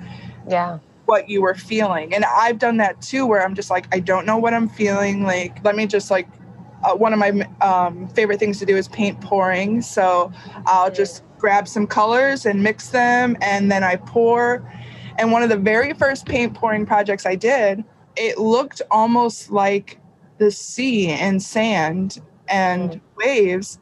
yeah, 0.49 0.79
what 1.07 1.29
you 1.29 1.40
were 1.40 1.55
feeling. 1.55 2.14
And 2.14 2.25
I've 2.25 2.59
done 2.59 2.77
that 2.79 3.01
too, 3.01 3.27
where 3.27 3.42
I'm 3.42 3.55
just 3.55 3.71
like, 3.71 3.87
I 3.92 4.01
don't 4.01 4.27
know 4.27 4.37
what 4.37 4.53
I'm 4.53 4.68
feeling. 4.68 5.23
Like, 5.23 5.64
let 5.64 5.75
me 5.75 5.87
just 5.87 6.11
like, 6.11 6.29
uh, 6.85 6.95
one 6.95 7.12
of 7.12 7.19
my 7.19 7.31
um, 7.61 8.09
favorite 8.09 8.38
things 8.38 8.59
to 8.59 8.67
do 8.67 8.77
is 8.77 8.88
paint 8.88 9.21
pouring. 9.21 9.83
So 9.83 10.33
I'll 10.67 10.91
just 10.91 11.23
grab 11.38 11.69
some 11.69 11.87
colors 11.87 12.47
and 12.47 12.62
mix 12.62 12.88
them, 12.88 13.37
and 13.41 13.71
then 13.71 13.85
I 13.85 13.97
pour 13.97 14.67
and 15.19 15.33
one 15.33 15.43
of 15.43 15.49
the 15.49 15.57
very 15.57 15.93
first 15.95 16.27
paint 16.27 16.55
pouring 16.55 16.87
projects 16.87 17.27
I 17.27 17.35
did, 17.35 17.85
it 18.17 18.38
looked 18.38 18.81
almost 18.91 19.51
like 19.51 19.99
the 20.38 20.53
sea 20.53 21.09
and 21.09 21.43
sand 21.43 22.21
and 22.47 22.93
mm. 22.93 23.01
waves. 23.17 23.81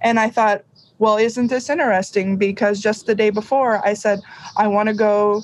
And 0.00 0.20
I 0.20 0.30
thought, 0.30 0.64
well, 0.98 1.16
isn't 1.16 1.48
this 1.48 1.68
interesting? 1.68 2.36
Because 2.36 2.80
just 2.80 3.06
the 3.06 3.14
day 3.14 3.30
before, 3.30 3.84
I 3.84 3.94
said, 3.94 4.20
I 4.56 4.68
want 4.68 4.88
to 4.88 4.94
go 4.94 5.42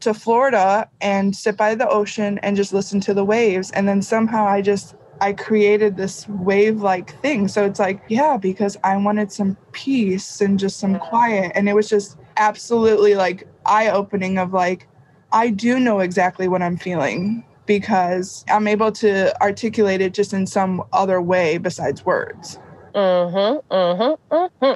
to 0.00 0.12
Florida 0.12 0.88
and 1.00 1.34
sit 1.34 1.56
by 1.56 1.74
the 1.74 1.88
ocean 1.88 2.38
and 2.42 2.54
just 2.54 2.74
listen 2.74 3.00
to 3.00 3.14
the 3.14 3.24
waves. 3.24 3.70
And 3.70 3.88
then 3.88 4.02
somehow 4.02 4.46
I 4.46 4.60
just 4.60 4.94
I 5.20 5.32
created 5.32 5.96
this 5.96 6.28
wave 6.28 6.82
like 6.82 7.20
thing. 7.22 7.48
So 7.48 7.64
it's 7.64 7.80
like, 7.80 8.02
yeah, 8.08 8.36
because 8.36 8.76
I 8.84 8.96
wanted 8.96 9.32
some 9.32 9.56
peace 9.72 10.40
and 10.40 10.58
just 10.58 10.78
some 10.78 10.98
quiet. 10.98 11.52
And 11.54 11.68
it 11.68 11.74
was 11.74 11.88
just 11.88 12.18
absolutely 12.36 13.14
like 13.14 13.46
eye 13.64 13.88
opening 13.88 14.38
of 14.38 14.52
like, 14.52 14.88
I 15.32 15.50
do 15.50 15.80
know 15.80 16.00
exactly 16.00 16.48
what 16.48 16.62
I'm 16.62 16.76
feeling 16.76 17.44
because 17.66 18.44
I'm 18.48 18.68
able 18.68 18.92
to 18.92 19.40
articulate 19.42 20.00
it 20.00 20.14
just 20.14 20.32
in 20.32 20.46
some 20.46 20.82
other 20.92 21.20
way 21.20 21.58
besides 21.58 22.04
words. 22.04 22.58
Mm-hmm, 22.96 23.74
mm-hmm, 23.74 24.34
mm-hmm. 24.34 24.74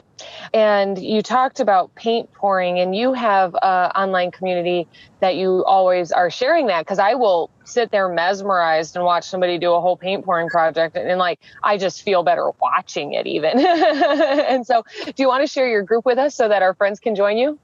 And 0.52 1.02
you 1.02 1.22
talked 1.22 1.58
about 1.58 1.94
paint 1.94 2.30
pouring, 2.34 2.78
and 2.78 2.94
you 2.94 3.14
have 3.14 3.54
an 3.62 3.90
online 3.92 4.30
community 4.30 4.86
that 5.20 5.36
you 5.36 5.64
always 5.64 6.12
are 6.12 6.30
sharing 6.30 6.66
that 6.66 6.80
because 6.80 6.98
I 6.98 7.14
will 7.14 7.48
sit 7.64 7.90
there 7.90 8.10
mesmerized 8.10 8.94
and 8.94 9.06
watch 9.06 9.24
somebody 9.24 9.56
do 9.56 9.72
a 9.72 9.80
whole 9.80 9.96
paint 9.96 10.26
pouring 10.26 10.50
project, 10.50 10.96
and, 10.96 11.08
and 11.08 11.18
like 11.18 11.40
I 11.62 11.78
just 11.78 12.02
feel 12.02 12.22
better 12.22 12.50
watching 12.60 13.14
it 13.14 13.26
even. 13.26 13.58
and 13.64 14.66
so, 14.66 14.84
do 15.06 15.14
you 15.16 15.28
want 15.28 15.42
to 15.42 15.46
share 15.46 15.66
your 15.66 15.82
group 15.82 16.04
with 16.04 16.18
us 16.18 16.34
so 16.34 16.46
that 16.46 16.62
our 16.62 16.74
friends 16.74 17.00
can 17.00 17.14
join 17.14 17.38
you? 17.38 17.58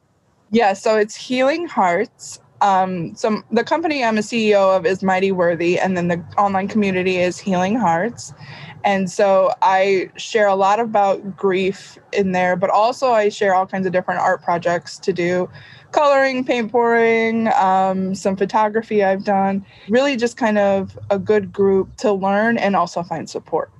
Yeah, 0.50 0.72
so 0.72 0.96
it's 0.96 1.14
Healing 1.14 1.66
Hearts. 1.66 2.40
Um, 2.62 3.14
so 3.14 3.42
the 3.50 3.64
company 3.64 4.02
I'm 4.02 4.16
a 4.16 4.22
CEO 4.22 4.74
of 4.74 4.86
is 4.86 5.02
Mighty 5.02 5.32
Worthy, 5.32 5.78
and 5.78 5.96
then 5.96 6.08
the 6.08 6.24
online 6.38 6.68
community 6.68 7.18
is 7.18 7.38
Healing 7.38 7.76
Hearts. 7.76 8.32
And 8.86 9.10
so 9.10 9.52
I 9.62 10.10
share 10.16 10.46
a 10.46 10.54
lot 10.54 10.78
about 10.78 11.36
grief 11.36 11.98
in 12.12 12.30
there, 12.30 12.54
but 12.54 12.70
also 12.70 13.10
I 13.10 13.30
share 13.30 13.52
all 13.52 13.66
kinds 13.66 13.84
of 13.84 13.92
different 13.92 14.20
art 14.20 14.42
projects 14.42 14.96
to 15.00 15.12
do 15.12 15.50
coloring, 15.90 16.44
paint 16.44 16.70
pouring, 16.70 17.48
um, 17.48 18.14
some 18.14 18.36
photography 18.36 19.02
I've 19.02 19.24
done. 19.24 19.66
Really, 19.88 20.14
just 20.14 20.36
kind 20.36 20.56
of 20.56 20.96
a 21.10 21.18
good 21.18 21.52
group 21.52 21.96
to 21.96 22.12
learn 22.12 22.58
and 22.58 22.76
also 22.76 23.02
find 23.02 23.28
support. 23.28 23.72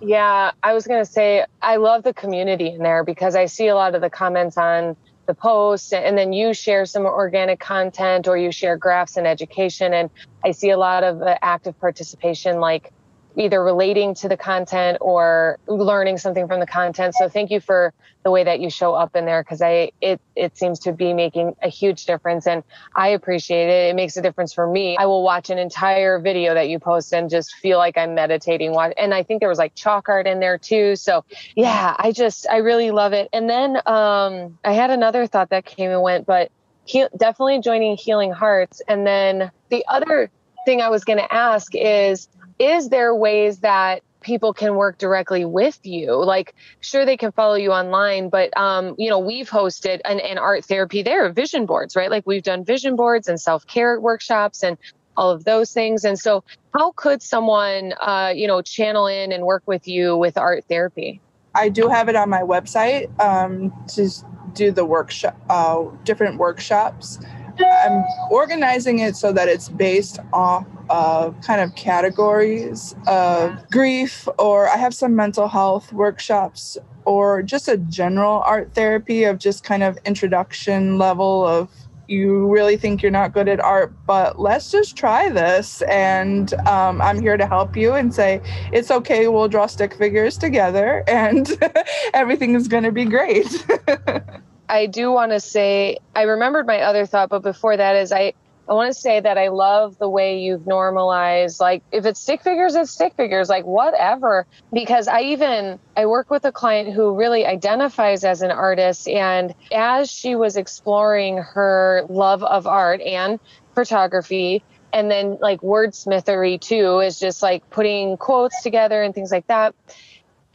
Yeah, 0.00 0.52
I 0.62 0.72
was 0.72 0.86
going 0.86 1.04
to 1.04 1.10
say, 1.10 1.44
I 1.60 1.76
love 1.76 2.02
the 2.02 2.14
community 2.14 2.68
in 2.68 2.82
there 2.82 3.04
because 3.04 3.36
I 3.36 3.44
see 3.46 3.68
a 3.68 3.74
lot 3.74 3.94
of 3.94 4.00
the 4.00 4.08
comments 4.08 4.56
on 4.56 4.96
the 5.26 5.34
post 5.34 5.92
and 5.92 6.16
then 6.16 6.32
you 6.32 6.54
share 6.54 6.86
some 6.86 7.04
organic 7.04 7.60
content 7.60 8.26
or 8.26 8.38
you 8.38 8.50
share 8.50 8.78
graphs 8.78 9.18
and 9.18 9.26
education 9.26 9.92
and 9.92 10.08
i 10.42 10.50
see 10.50 10.70
a 10.70 10.78
lot 10.78 11.04
of 11.04 11.20
active 11.42 11.78
participation 11.78 12.60
like 12.60 12.94
either 13.38 13.62
relating 13.62 14.14
to 14.16 14.28
the 14.28 14.36
content 14.36 14.98
or 15.00 15.58
learning 15.66 16.18
something 16.18 16.48
from 16.48 16.60
the 16.60 16.66
content. 16.66 17.14
So 17.14 17.28
thank 17.28 17.50
you 17.50 17.60
for 17.60 17.94
the 18.24 18.30
way 18.32 18.42
that 18.42 18.58
you 18.60 18.68
show 18.68 18.94
up 18.94 19.14
in 19.14 19.24
there 19.24 19.42
because 19.42 19.62
I 19.62 19.92
it 20.00 20.20
it 20.34 20.58
seems 20.58 20.80
to 20.80 20.92
be 20.92 21.14
making 21.14 21.54
a 21.62 21.68
huge 21.68 22.04
difference 22.04 22.46
and 22.46 22.64
I 22.96 23.08
appreciate 23.08 23.68
it. 23.68 23.90
It 23.90 23.96
makes 23.96 24.16
a 24.16 24.22
difference 24.22 24.52
for 24.52 24.66
me. 24.66 24.96
I 24.98 25.06
will 25.06 25.22
watch 25.22 25.50
an 25.50 25.58
entire 25.58 26.18
video 26.18 26.52
that 26.54 26.68
you 26.68 26.80
post 26.80 27.12
and 27.14 27.30
just 27.30 27.54
feel 27.54 27.78
like 27.78 27.96
I'm 27.96 28.14
meditating. 28.14 28.76
And 28.98 29.14
I 29.14 29.22
think 29.22 29.40
there 29.40 29.48
was 29.48 29.58
like 29.58 29.74
chalk 29.76 30.08
art 30.08 30.26
in 30.26 30.40
there 30.40 30.58
too. 30.58 30.96
So 30.96 31.24
yeah, 31.54 31.94
I 31.96 32.10
just 32.10 32.46
I 32.50 32.56
really 32.58 32.90
love 32.90 33.12
it. 33.12 33.28
And 33.32 33.48
then 33.48 33.76
um, 33.86 34.58
I 34.64 34.72
had 34.72 34.90
another 34.90 35.26
thought 35.28 35.50
that 35.50 35.64
came 35.64 35.90
and 35.90 36.02
went, 36.02 36.26
but 36.26 36.50
he, 36.84 37.06
definitely 37.16 37.60
joining 37.60 37.96
Healing 37.96 38.32
Hearts. 38.32 38.82
And 38.88 39.06
then 39.06 39.50
the 39.68 39.84
other 39.88 40.30
thing 40.64 40.80
I 40.80 40.88
was 40.88 41.04
going 41.04 41.18
to 41.18 41.32
ask 41.32 41.74
is 41.74 42.28
is 42.58 42.88
there 42.88 43.14
ways 43.14 43.60
that 43.60 44.02
people 44.20 44.52
can 44.52 44.74
work 44.74 44.98
directly 44.98 45.44
with 45.44 45.78
you? 45.84 46.12
Like 46.24 46.54
sure 46.80 47.06
they 47.06 47.16
can 47.16 47.32
follow 47.32 47.54
you 47.54 47.72
online 47.72 48.28
but 48.30 48.56
um, 48.56 48.94
you 48.98 49.08
know 49.08 49.18
we've 49.18 49.48
hosted 49.48 50.00
an, 50.04 50.20
an 50.20 50.38
art 50.38 50.64
therapy 50.64 51.02
there 51.02 51.30
vision 51.32 51.66
boards 51.66 51.94
right? 51.94 52.10
Like 52.10 52.26
we've 52.26 52.42
done 52.42 52.64
vision 52.64 52.96
boards 52.96 53.28
and 53.28 53.40
self-care 53.40 54.00
workshops 54.00 54.62
and 54.62 54.76
all 55.16 55.30
of 55.30 55.44
those 55.44 55.72
things. 55.72 56.04
And 56.04 56.18
so 56.18 56.44
how 56.72 56.92
could 56.92 57.22
someone 57.22 57.92
uh, 58.00 58.32
you 58.34 58.46
know 58.46 58.62
channel 58.62 59.06
in 59.06 59.32
and 59.32 59.44
work 59.44 59.62
with 59.66 59.86
you 59.86 60.16
with 60.16 60.36
art 60.36 60.64
therapy? 60.68 61.20
I 61.54 61.68
do 61.68 61.88
have 61.88 62.08
it 62.08 62.16
on 62.16 62.28
my 62.28 62.42
website 62.42 63.08
um, 63.20 63.72
to 63.88 64.08
do 64.52 64.70
the 64.70 64.84
workshop 64.84 65.36
uh, 65.50 65.84
different 66.04 66.38
workshops 66.38 67.18
i'm 67.60 68.04
organizing 68.30 69.00
it 69.00 69.16
so 69.16 69.32
that 69.32 69.48
it's 69.48 69.68
based 69.68 70.18
off 70.32 70.66
of 70.90 71.40
kind 71.42 71.60
of 71.60 71.74
categories 71.74 72.94
of 73.06 73.68
grief, 73.70 74.28
or 74.38 74.68
I 74.68 74.76
have 74.76 74.94
some 74.94 75.14
mental 75.14 75.48
health 75.48 75.92
workshops, 75.92 76.78
or 77.04 77.42
just 77.42 77.68
a 77.68 77.76
general 77.76 78.42
art 78.44 78.74
therapy 78.74 79.24
of 79.24 79.38
just 79.38 79.64
kind 79.64 79.82
of 79.82 79.98
introduction 80.04 80.98
level 80.98 81.46
of 81.46 81.68
you 82.06 82.46
really 82.46 82.78
think 82.78 83.02
you're 83.02 83.10
not 83.10 83.34
good 83.34 83.48
at 83.48 83.60
art, 83.60 83.92
but 84.06 84.40
let's 84.40 84.70
just 84.70 84.96
try 84.96 85.28
this. 85.28 85.82
And 85.82 86.54
um, 86.66 87.02
I'm 87.02 87.20
here 87.20 87.36
to 87.36 87.46
help 87.46 87.76
you 87.76 87.92
and 87.92 88.14
say, 88.14 88.40
it's 88.72 88.90
okay, 88.90 89.28
we'll 89.28 89.48
draw 89.48 89.66
stick 89.66 89.92
figures 89.92 90.38
together 90.38 91.04
and 91.06 91.50
everything 92.14 92.54
is 92.54 92.66
going 92.66 92.84
to 92.84 92.92
be 92.92 93.04
great. 93.04 93.66
I 94.68 94.86
do 94.86 95.10
want 95.10 95.32
to 95.32 95.40
say, 95.40 95.98
I 96.14 96.22
remembered 96.22 96.66
my 96.66 96.80
other 96.80 97.06
thought, 97.06 97.30
but 97.30 97.42
before 97.42 97.76
that 97.76 97.96
is 97.96 98.12
I, 98.12 98.34
I 98.68 98.74
want 98.74 98.92
to 98.92 99.00
say 99.00 99.18
that 99.18 99.38
I 99.38 99.48
love 99.48 99.98
the 99.98 100.08
way 100.08 100.40
you've 100.40 100.66
normalized 100.66 101.58
like 101.58 101.82
if 101.90 102.04
it's 102.04 102.20
stick 102.20 102.42
figures 102.42 102.74
it's 102.74 102.90
stick 102.90 103.14
figures 103.14 103.48
like 103.48 103.64
whatever. 103.64 104.46
Because 104.72 105.08
I 105.08 105.22
even 105.22 105.78
I 105.96 106.04
work 106.04 106.30
with 106.30 106.44
a 106.44 106.52
client 106.52 106.92
who 106.92 107.16
really 107.16 107.46
identifies 107.46 108.24
as 108.24 108.42
an 108.42 108.50
artist 108.50 109.08
and 109.08 109.54
as 109.72 110.10
she 110.10 110.34
was 110.34 110.56
exploring 110.56 111.38
her 111.38 112.04
love 112.10 112.42
of 112.42 112.66
art 112.66 113.00
and 113.00 113.40
photography 113.74 114.62
and 114.92 115.10
then 115.10 115.38
like 115.40 115.60
wordsmithery 115.60 116.60
too 116.60 117.00
is 117.00 117.18
just 117.18 117.42
like 117.42 117.68
putting 117.70 118.16
quotes 118.16 118.62
together 118.62 119.02
and 119.02 119.14
things 119.14 119.30
like 119.30 119.46
that 119.46 119.74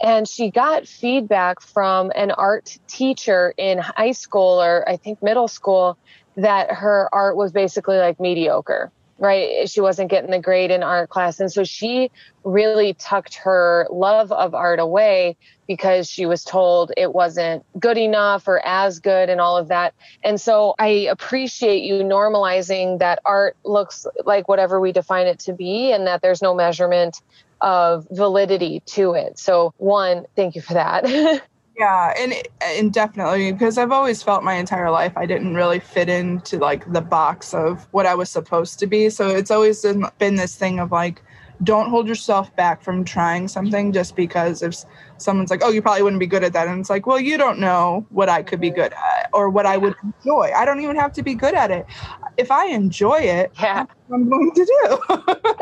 and 0.03 0.27
she 0.27 0.51
got 0.51 0.85
feedback 0.85 1.61
from 1.61 2.11
an 2.13 2.31
art 2.31 2.77
teacher 2.87 3.53
in 3.57 3.77
high 3.77 4.11
school 4.11 4.61
or 4.61 4.87
I 4.87 4.97
think 4.97 5.23
middle 5.23 5.47
school 5.47 5.97
that 6.35 6.71
her 6.71 7.09
art 7.13 7.37
was 7.37 7.51
basically 7.53 7.97
like 7.97 8.19
mediocre 8.19 8.91
right? 9.19 9.69
She 9.69 9.79
wasn't 9.79 10.09
getting 10.09 10.31
the 10.31 10.39
grade 10.39 10.69
in 10.69 10.83
art 10.83 11.09
class. 11.09 11.39
And 11.39 11.49
so 11.49 11.63
she 11.63 12.11
really 12.43 12.93
tucked 12.95 13.35
her 13.35 13.87
love 13.89 14.33
of 14.33 14.53
art 14.53 14.79
away 14.79 15.37
because 15.65 16.09
she 16.09 16.25
was 16.25 16.43
told 16.43 16.91
it 16.97 17.13
wasn't 17.13 17.63
good 17.79 17.97
enough 17.97 18.47
or 18.47 18.59
as 18.65 18.99
good 18.99 19.29
and 19.29 19.39
all 19.39 19.55
of 19.55 19.69
that. 19.69 19.93
And 20.23 20.41
so 20.41 20.75
I 20.77 21.07
appreciate 21.09 21.83
you 21.83 22.03
normalizing 22.03 22.99
that 22.99 23.19
art 23.23 23.55
looks 23.63 24.05
like 24.25 24.49
whatever 24.49 24.81
we 24.81 24.91
define 24.91 25.27
it 25.27 25.39
to 25.39 25.53
be 25.53 25.93
and 25.93 26.05
that 26.05 26.21
there's 26.21 26.41
no 26.41 26.53
measurement 26.53 27.21
of 27.63 28.05
validity 28.11 28.81
to 28.85 29.13
it. 29.13 29.39
So, 29.39 29.73
one, 29.77 30.25
thank 30.35 30.53
you 30.53 30.61
for 30.61 30.73
that. 30.73 31.05
yeah, 31.77 32.13
and 32.17 32.33
and 32.61 32.93
definitely 32.93 33.51
because 33.51 33.79
I've 33.79 33.91
always 33.91 34.21
felt 34.21 34.43
my 34.43 34.53
entire 34.53 34.91
life 34.91 35.13
I 35.15 35.25
didn't 35.25 35.55
really 35.55 35.79
fit 35.79 36.09
into 36.09 36.59
like 36.59 36.91
the 36.91 37.01
box 37.01 37.53
of 37.53 37.87
what 37.91 38.05
I 38.05 38.13
was 38.13 38.29
supposed 38.29 38.77
to 38.79 38.87
be. 38.87 39.09
So 39.09 39.29
it's 39.29 39.49
always 39.49 39.83
been 40.19 40.35
this 40.35 40.55
thing 40.55 40.79
of 40.79 40.91
like 40.91 41.23
don't 41.63 41.89
hold 41.89 42.07
yourself 42.07 42.53
back 42.55 42.81
from 42.81 43.05
trying 43.05 43.47
something 43.47 43.93
just 43.93 44.15
because 44.15 44.61
if 44.61 44.75
someone's 45.17 45.49
like, 45.49 45.61
oh, 45.63 45.69
you 45.69 45.81
probably 45.81 46.03
wouldn't 46.03 46.19
be 46.19 46.27
good 46.27 46.43
at 46.43 46.53
that. 46.53 46.67
And 46.67 46.79
it's 46.79 46.89
like, 46.89 47.05
well, 47.05 47.19
you 47.19 47.37
don't 47.37 47.59
know 47.59 48.05
what 48.09 48.27
I 48.27 48.43
could 48.43 48.59
be 48.59 48.69
good 48.69 48.93
at 48.93 49.29
or 49.33 49.49
what 49.49 49.65
I 49.65 49.77
would 49.77 49.95
enjoy. 50.03 50.51
I 50.55 50.65
don't 50.65 50.81
even 50.81 50.95
have 50.97 51.13
to 51.13 51.23
be 51.23 51.35
good 51.35 51.53
at 51.53 51.71
it. 51.71 51.85
If 52.37 52.51
I 52.51 52.65
enjoy 52.67 53.19
it, 53.19 53.51
yeah. 53.59 53.85
I'm 54.11 54.29
going 54.29 54.51
to 54.53 54.65
do. 54.65 55.15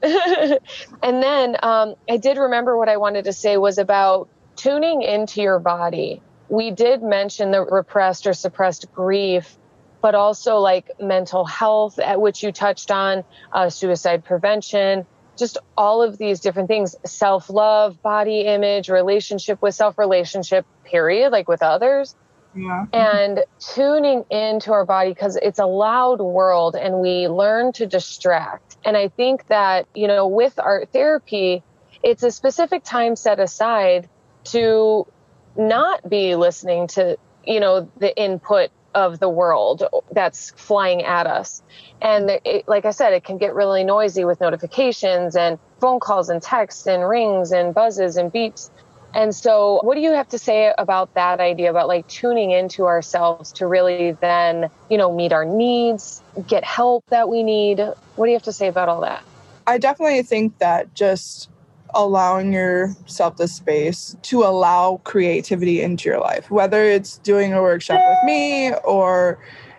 And 1.02 1.22
then 1.22 1.56
um, 1.62 1.94
I 2.08 2.16
did 2.16 2.38
remember 2.38 2.76
what 2.76 2.88
I 2.88 2.96
wanted 2.96 3.24
to 3.24 3.32
say 3.32 3.56
was 3.56 3.78
about 3.78 4.28
tuning 4.56 5.02
into 5.02 5.42
your 5.42 5.58
body. 5.58 6.22
We 6.48 6.70
did 6.70 7.02
mention 7.02 7.50
the 7.50 7.62
repressed 7.62 8.26
or 8.26 8.32
suppressed 8.34 8.92
grief 8.92 9.56
but 10.02 10.14
also 10.16 10.56
like 10.58 10.90
mental 11.00 11.46
health, 11.46 11.98
at 11.98 12.20
which 12.20 12.42
you 12.42 12.52
touched 12.52 12.90
on, 12.90 13.24
uh, 13.52 13.70
suicide 13.70 14.24
prevention, 14.24 15.06
just 15.38 15.56
all 15.78 16.02
of 16.02 16.18
these 16.18 16.40
different 16.40 16.68
things 16.68 16.94
self 17.06 17.48
love, 17.48 18.02
body 18.02 18.40
image, 18.42 18.90
relationship 18.90 19.62
with 19.62 19.74
self, 19.74 19.96
relationship, 19.96 20.66
period, 20.84 21.30
like 21.30 21.48
with 21.48 21.62
others. 21.62 22.14
Yeah. 22.54 22.86
And 22.92 23.44
tuning 23.58 24.24
into 24.30 24.72
our 24.72 24.84
body 24.84 25.10
because 25.10 25.36
it's 25.36 25.58
a 25.58 25.66
loud 25.66 26.20
world 26.20 26.76
and 26.76 27.00
we 27.00 27.28
learn 27.28 27.72
to 27.74 27.86
distract. 27.86 28.76
And 28.84 28.96
I 28.96 29.08
think 29.08 29.46
that, 29.48 29.86
you 29.94 30.06
know, 30.06 30.26
with 30.26 30.58
art 30.58 30.90
therapy, 30.92 31.62
it's 32.02 32.22
a 32.22 32.30
specific 32.30 32.84
time 32.84 33.16
set 33.16 33.40
aside 33.40 34.08
to 34.44 35.06
not 35.56 36.08
be 36.08 36.34
listening 36.34 36.88
to, 36.88 37.16
you 37.46 37.60
know, 37.60 37.90
the 37.98 38.16
input 38.20 38.70
of 38.94 39.18
the 39.20 39.28
world 39.28 39.84
that's 40.10 40.50
flying 40.50 41.02
at 41.02 41.26
us. 41.26 41.62
And 42.00 42.30
it, 42.44 42.68
like 42.68 42.84
I 42.84 42.90
said, 42.90 43.12
it 43.12 43.24
can 43.24 43.38
get 43.38 43.54
really 43.54 43.84
noisy 43.84 44.24
with 44.24 44.40
notifications 44.40 45.36
and 45.36 45.58
phone 45.80 46.00
calls 46.00 46.28
and 46.28 46.42
texts 46.42 46.86
and 46.86 47.08
rings 47.08 47.52
and 47.52 47.74
buzzes 47.74 48.16
and 48.16 48.32
beeps. 48.32 48.70
And 49.14 49.34
so, 49.34 49.80
what 49.82 49.94
do 49.94 50.00
you 50.00 50.12
have 50.12 50.28
to 50.28 50.38
say 50.38 50.72
about 50.78 51.14
that 51.14 51.40
idea 51.40 51.70
about 51.70 51.88
like 51.88 52.08
tuning 52.08 52.50
into 52.50 52.86
ourselves 52.86 53.52
to 53.52 53.66
really 53.66 54.12
then, 54.12 54.70
you 54.88 54.96
know, 54.96 55.14
meet 55.14 55.32
our 55.32 55.44
needs, 55.44 56.22
get 56.46 56.64
help 56.64 57.04
that 57.08 57.28
we 57.28 57.42
need? 57.42 57.78
What 58.16 58.26
do 58.26 58.30
you 58.30 58.36
have 58.36 58.42
to 58.44 58.52
say 58.52 58.68
about 58.68 58.88
all 58.88 59.00
that? 59.02 59.22
I 59.66 59.78
definitely 59.78 60.22
think 60.22 60.58
that 60.58 60.94
just 60.94 61.50
allowing 61.94 62.52
yourself 62.52 63.36
the 63.36 63.46
space 63.46 64.16
to 64.22 64.42
allow 64.44 65.00
creativity 65.04 65.82
into 65.82 66.08
your 66.08 66.20
life, 66.20 66.50
whether 66.50 66.82
it's 66.82 67.18
doing 67.18 67.52
a 67.52 67.60
workshop 67.60 68.00
with 68.08 68.24
me 68.24 68.72
or 68.84 69.38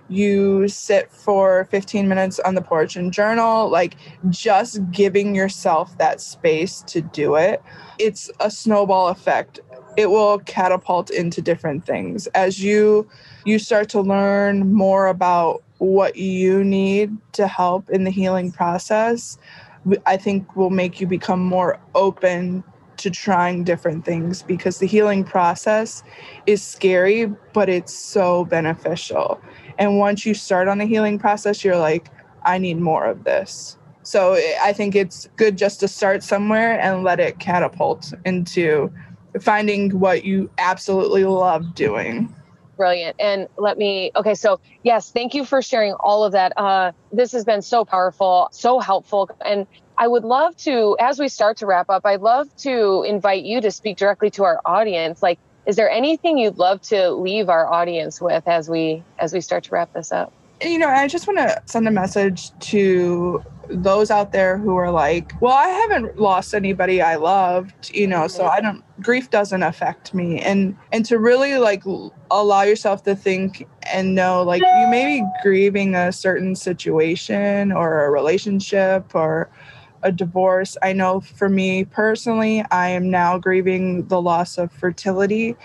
you 0.10 0.68
sit 0.68 1.12
for 1.12 1.66
15 1.66 2.08
minutes 2.08 2.40
on 2.40 2.56
the 2.56 2.62
porch 2.62 2.96
and 2.96 3.12
journal, 3.12 3.70
like 3.70 3.96
just 4.30 4.80
giving 4.92 5.36
yourself 5.36 5.98
that 5.98 6.22
space 6.22 6.82
to 6.88 7.02
do 7.02 7.36
it. 7.36 7.62
It's 8.00 8.30
a 8.40 8.52
snowball 8.52 9.08
effect. 9.10 9.60
It 9.98 10.10
will 10.10 10.40
catapult 10.40 11.10
into 11.10 11.42
different 11.42 11.86
things 11.86 12.28
as 12.28 12.64
you 12.64 13.08
you 13.46 13.60
start 13.60 13.90
to 13.90 14.02
learn 14.02 14.74
more 14.74 15.08
about 15.08 15.64
what 15.80 16.16
you 16.16 16.64
need 16.64 17.16
to 17.34 17.46
help 17.48 17.90
in 17.90 18.06
the 18.06 18.12
healing 18.12 18.52
process 18.52 19.38
I 20.06 20.18
think 20.18 20.56
will 20.56 20.70
make 20.70 21.02
you 21.02 21.08
become 21.08 21.42
more 21.42 21.80
open 21.96 22.64
to 22.98 23.10
trying 23.10 23.64
different 23.64 24.06
things 24.06 24.44
because 24.44 24.80
the 24.80 24.86
healing 24.86 25.24
process 25.24 26.04
is 26.46 26.64
scary, 26.64 27.26
but 27.52 27.68
it's 27.68 27.94
so 27.94 28.46
beneficial. 28.46 29.42
And 29.78 30.00
once 30.00 30.26
you 30.26 30.34
start 30.34 30.68
on 30.68 30.78
the 30.78 30.86
healing 30.86 31.20
process, 31.20 31.64
you're 31.64 31.78
like, 31.78 32.10
I 32.44 32.58
need 32.58 32.80
more 32.80 33.06
of 33.06 33.24
this. 33.24 33.78
So 34.04 34.34
I 34.62 34.74
think 34.74 34.96
it's 34.96 35.30
good 35.38 35.58
just 35.58 35.80
to 35.80 35.88
start 35.88 36.24
somewhere 36.24 36.80
and 36.80 37.04
let 37.04 37.20
it 37.20 37.40
catapult 37.40 38.14
into 38.26 38.92
finding 39.40 39.98
what 40.00 40.26
you 40.26 40.50
absolutely 40.58 41.24
love 41.24 41.74
doing 41.74 42.34
brilliant. 42.78 43.16
And 43.20 43.48
let 43.58 43.78
me, 43.78 44.12
okay, 44.16 44.36
so 44.36 44.60
yes, 44.84 45.12
thank 45.12 45.34
you 45.34 45.46
for 45.46 45.62
sharing 45.62 45.94
all 45.94 46.24
of 46.24 46.32
that. 46.34 46.54
Uh, 46.58 46.92
this 47.12 47.32
has 47.32 47.46
been 47.46 47.62
so 47.62 47.86
powerful, 47.86 48.50
so 48.52 48.80
helpful. 48.80 49.30
And 49.46 49.68
I 49.98 50.08
would 50.08 50.24
love 50.24 50.56
to, 50.58 50.98
as 51.00 51.20
we 51.20 51.28
start 51.28 51.58
to 51.58 51.66
wrap 51.66 51.90
up, 51.90 52.06
I'd 52.06 52.22
love 52.22 52.54
to 52.58 53.04
invite 53.08 53.44
you 53.44 53.62
to 53.62 53.72
speak 53.72 53.98
directly 53.98 54.30
to 54.32 54.44
our 54.44 54.60
audience. 54.66 55.22
Like, 55.22 55.40
is 55.66 55.76
there 55.76 55.90
anything 55.90 56.38
you'd 56.38 56.58
love 56.58 56.82
to 56.82 57.12
leave 57.12 57.50
our 57.50 57.72
audience 57.72 58.22
with 58.22 58.48
as 58.48 58.70
we 58.70 59.04
as 59.20 59.34
we 59.34 59.42
start 59.42 59.64
to 59.66 59.72
wrap 59.72 59.94
this 59.94 60.12
up? 60.12 60.34
You 60.62 60.78
know, 60.78 60.88
I 60.88 61.08
just 61.08 61.28
want 61.28 61.40
to 61.40 61.62
send 61.66 61.88
a 61.88 61.92
message 61.92 62.58
to 62.72 63.44
those 63.70 64.12
out 64.12 64.32
there 64.32 64.58
who 64.58 64.76
are 64.76 64.92
like, 64.92 65.32
well, 65.42 65.54
I 65.54 65.68
haven't 65.68 66.20
lost 66.20 66.54
anybody 66.54 67.02
I 67.02 67.16
loved, 67.16 67.94
you 67.94 68.08
know, 68.08 68.28
so 68.28 68.46
I 68.46 68.62
don't 68.62 68.84
grief 69.02 69.30
doesn't 69.30 69.64
affect 69.64 70.14
me 70.14 70.40
and 70.40 70.78
and 70.92 71.06
to 71.06 71.18
really 71.18 71.58
like 71.58 71.84
allow 72.32 72.62
yourself 72.62 73.04
to 73.04 73.16
think 73.16 73.68
and 73.92 74.16
know 74.16 74.44
like 74.44 74.62
you 74.62 74.88
may 74.90 75.20
be 75.20 75.28
grieving 75.42 75.96
a 75.96 76.12
certain 76.12 76.56
situation 76.56 77.72
or 77.72 78.06
a 78.06 78.12
relationship 78.12 79.14
or 79.16 79.50
a 80.04 80.12
divorce. 80.12 80.78
I 80.82 80.94
know 80.94 81.20
for 81.20 81.50
me 81.50 81.86
personally, 81.86 82.64
I 82.72 82.90
am 82.90 83.10
now 83.10 83.38
grieving 83.38 84.08
the 84.08 84.22
loss 84.22 84.58
of 84.58 84.72
fertility. 84.72 85.56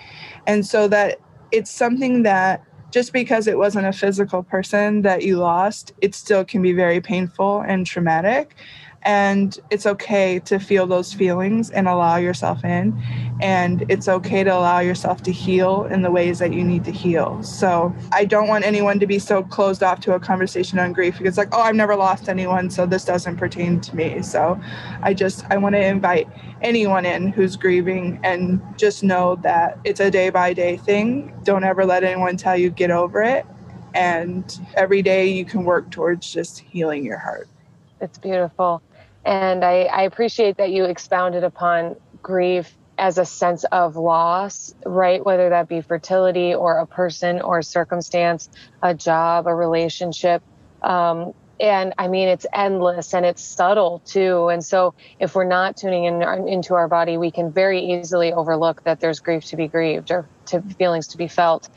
And 0.46 0.66
so 0.66 0.88
that 0.88 1.20
it's 1.52 1.70
something 1.70 2.22
that 2.22 2.64
just 2.90 3.12
because 3.12 3.46
it 3.46 3.58
wasn't 3.58 3.86
a 3.86 3.92
physical 3.92 4.42
person 4.42 5.02
that 5.02 5.22
you 5.22 5.36
lost, 5.36 5.92
it 6.00 6.14
still 6.14 6.44
can 6.44 6.62
be 6.62 6.72
very 6.72 7.00
painful 7.00 7.60
and 7.60 7.86
traumatic 7.86 8.54
and 9.02 9.58
it's 9.70 9.86
okay 9.86 10.38
to 10.40 10.58
feel 10.58 10.86
those 10.86 11.12
feelings 11.12 11.70
and 11.70 11.88
allow 11.88 12.16
yourself 12.16 12.64
in. 12.64 13.00
And 13.40 13.84
it's 13.88 14.08
okay 14.08 14.42
to 14.42 14.50
allow 14.50 14.80
yourself 14.80 15.22
to 15.24 15.32
heal 15.32 15.84
in 15.84 16.02
the 16.02 16.10
ways 16.10 16.40
that 16.40 16.52
you 16.52 16.64
need 16.64 16.84
to 16.84 16.90
heal. 16.90 17.42
So 17.42 17.94
i 18.12 18.24
don't 18.24 18.48
want 18.48 18.64
anyone 18.64 18.98
to 18.98 19.06
be 19.06 19.18
so 19.18 19.42
closed 19.42 19.82
off 19.82 20.00
to 20.00 20.14
a 20.14 20.20
conversation 20.20 20.78
on 20.78 20.92
grief 20.92 21.18
because 21.18 21.38
like 21.38 21.48
oh 21.52 21.60
i've 21.60 21.74
never 21.74 21.94
lost 21.94 22.28
anyone 22.28 22.70
so 22.70 22.86
this 22.86 23.04
doesn't 23.04 23.36
pertain 23.36 23.80
to 23.80 23.96
me. 23.96 24.22
So 24.22 24.60
i 25.02 25.14
just 25.14 25.44
i 25.50 25.56
want 25.56 25.74
to 25.74 25.84
invite 25.84 26.28
anyone 26.62 27.06
in 27.06 27.28
who's 27.28 27.56
grieving 27.56 28.18
and 28.24 28.60
just 28.76 29.04
know 29.04 29.36
that 29.36 29.78
it's 29.84 30.00
a 30.00 30.10
day 30.10 30.30
by 30.30 30.52
day 30.52 30.76
thing. 30.76 31.34
Don't 31.44 31.64
ever 31.64 31.84
let 31.84 32.02
anyone 32.02 32.36
tell 32.36 32.56
you 32.56 32.70
get 32.70 32.90
over 32.90 33.22
it. 33.22 33.46
And 33.94 34.60
every 34.74 35.02
day 35.02 35.28
you 35.28 35.44
can 35.44 35.64
work 35.64 35.90
towards 35.90 36.30
just 36.30 36.58
healing 36.58 37.04
your 37.04 37.18
heart. 37.18 37.48
It's 38.00 38.18
beautiful 38.18 38.82
and 39.24 39.64
I, 39.64 39.82
I 39.84 40.02
appreciate 40.02 40.56
that 40.56 40.70
you 40.70 40.84
expounded 40.84 41.44
upon 41.44 41.96
grief 42.22 42.76
as 42.98 43.16
a 43.16 43.24
sense 43.24 43.64
of 43.64 43.96
loss, 43.96 44.74
right? 44.84 45.24
Whether 45.24 45.50
that 45.50 45.68
be 45.68 45.80
fertility 45.80 46.54
or 46.54 46.78
a 46.78 46.86
person 46.86 47.40
or 47.40 47.60
a 47.60 47.62
circumstance, 47.62 48.48
a 48.82 48.92
job, 48.94 49.46
a 49.46 49.54
relationship. 49.54 50.42
Um, 50.82 51.32
and 51.60 51.92
I 51.98 52.08
mean, 52.08 52.28
it's 52.28 52.46
endless 52.52 53.14
and 53.14 53.24
it's 53.24 53.42
subtle 53.42 54.00
too. 54.04 54.48
And 54.48 54.64
so, 54.64 54.94
if 55.18 55.34
we're 55.34 55.44
not 55.44 55.76
tuning 55.76 56.04
in 56.04 56.22
into 56.46 56.74
our 56.74 56.86
body, 56.88 57.16
we 57.16 57.30
can 57.30 57.50
very 57.50 57.80
easily 57.80 58.32
overlook 58.32 58.84
that 58.84 59.00
there's 59.00 59.18
grief 59.20 59.44
to 59.46 59.56
be 59.56 59.66
grieved 59.66 60.10
or 60.10 60.28
to 60.46 60.62
feelings 60.78 61.08
to 61.08 61.18
be 61.18 61.26
felt. 61.26 61.68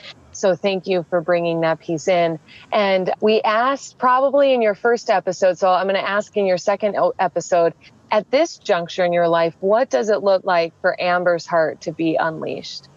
So 0.42 0.56
thank 0.56 0.88
you 0.88 1.06
for 1.08 1.22
bringing 1.22 1.62
that 1.62 1.80
piece 1.80 2.08
in. 2.08 2.40
And 2.74 3.14
we 3.22 3.42
asked 3.44 4.00
probably 4.00 4.54
in 4.54 4.62
your 4.62 4.74
first 4.74 5.12
episode, 5.12 5.60
so 5.60 5.70
I'm 5.70 5.86
going 5.86 6.02
to 6.02 6.10
ask 6.10 6.36
in 6.36 6.48
your 6.48 6.58
second 6.58 6.98
episode, 7.20 7.74
at 8.10 8.30
this 8.32 8.58
juncture 8.58 9.06
in 9.06 9.14
your 9.14 9.28
life, 9.28 9.56
what 9.60 9.92
does 9.92 10.10
it 10.10 10.24
look 10.24 10.44
like 10.44 10.74
for 10.82 11.00
Amber's 11.00 11.46
heart 11.46 11.80
to 11.82 11.92
be 11.92 12.16
unleashed? 12.16 12.90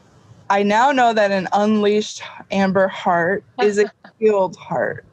I 0.49 0.63
now 0.63 0.91
know 0.91 1.13
that 1.13 1.31
an 1.31 1.47
unleashed 1.53 2.23
Amber 2.51 2.89
heart 2.89 3.45
is 3.63 3.79
a 3.79 3.93
healed 4.19 4.57
heart. 4.57 5.05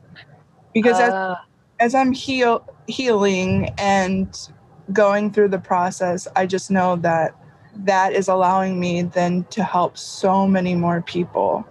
Because 0.73 0.99
uh, 0.99 1.03
as, 1.03 1.13
ah. 1.13 1.45
as 1.81 1.95
I'm 1.95 2.13
heal, 2.13 2.65
healing 2.87 3.73
and 3.77 4.49
going 4.93 5.31
through 5.31 5.49
the 5.49 5.59
process, 5.59 6.29
I 6.37 6.45
just 6.45 6.71
know 6.71 6.95
that 6.97 7.35
that 7.75 8.13
is 8.13 8.29
allowing 8.29 8.79
me 8.79 9.01
then 9.01 9.43
to 9.49 9.65
help 9.65 9.97
so 9.97 10.47
many 10.47 10.75
more 10.75 11.01
people 11.01 11.65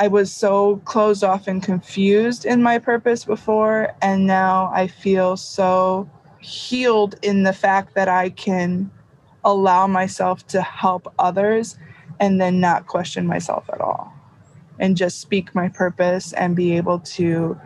I 0.00 0.08
was 0.08 0.32
so 0.32 0.76
closed 0.86 1.22
off 1.22 1.46
and 1.46 1.62
confused 1.62 2.46
in 2.46 2.62
my 2.62 2.78
purpose 2.78 3.26
before. 3.26 3.94
And 4.00 4.26
now 4.26 4.70
I 4.72 4.86
feel 4.86 5.36
so 5.36 6.08
healed 6.40 7.16
in 7.20 7.42
the 7.42 7.52
fact 7.52 7.94
that 7.96 8.08
I 8.08 8.30
can 8.30 8.90
allow 9.44 9.86
myself 9.86 10.46
to 10.48 10.62
help 10.62 11.12
others 11.18 11.76
and 12.18 12.40
then 12.40 12.60
not 12.60 12.86
question 12.86 13.26
myself 13.26 13.68
at 13.70 13.82
all 13.82 14.10
and 14.78 14.96
just 14.96 15.20
speak 15.20 15.54
my 15.54 15.68
purpose 15.68 16.32
and 16.32 16.56
be 16.56 16.78
able 16.78 17.00
to 17.00 17.60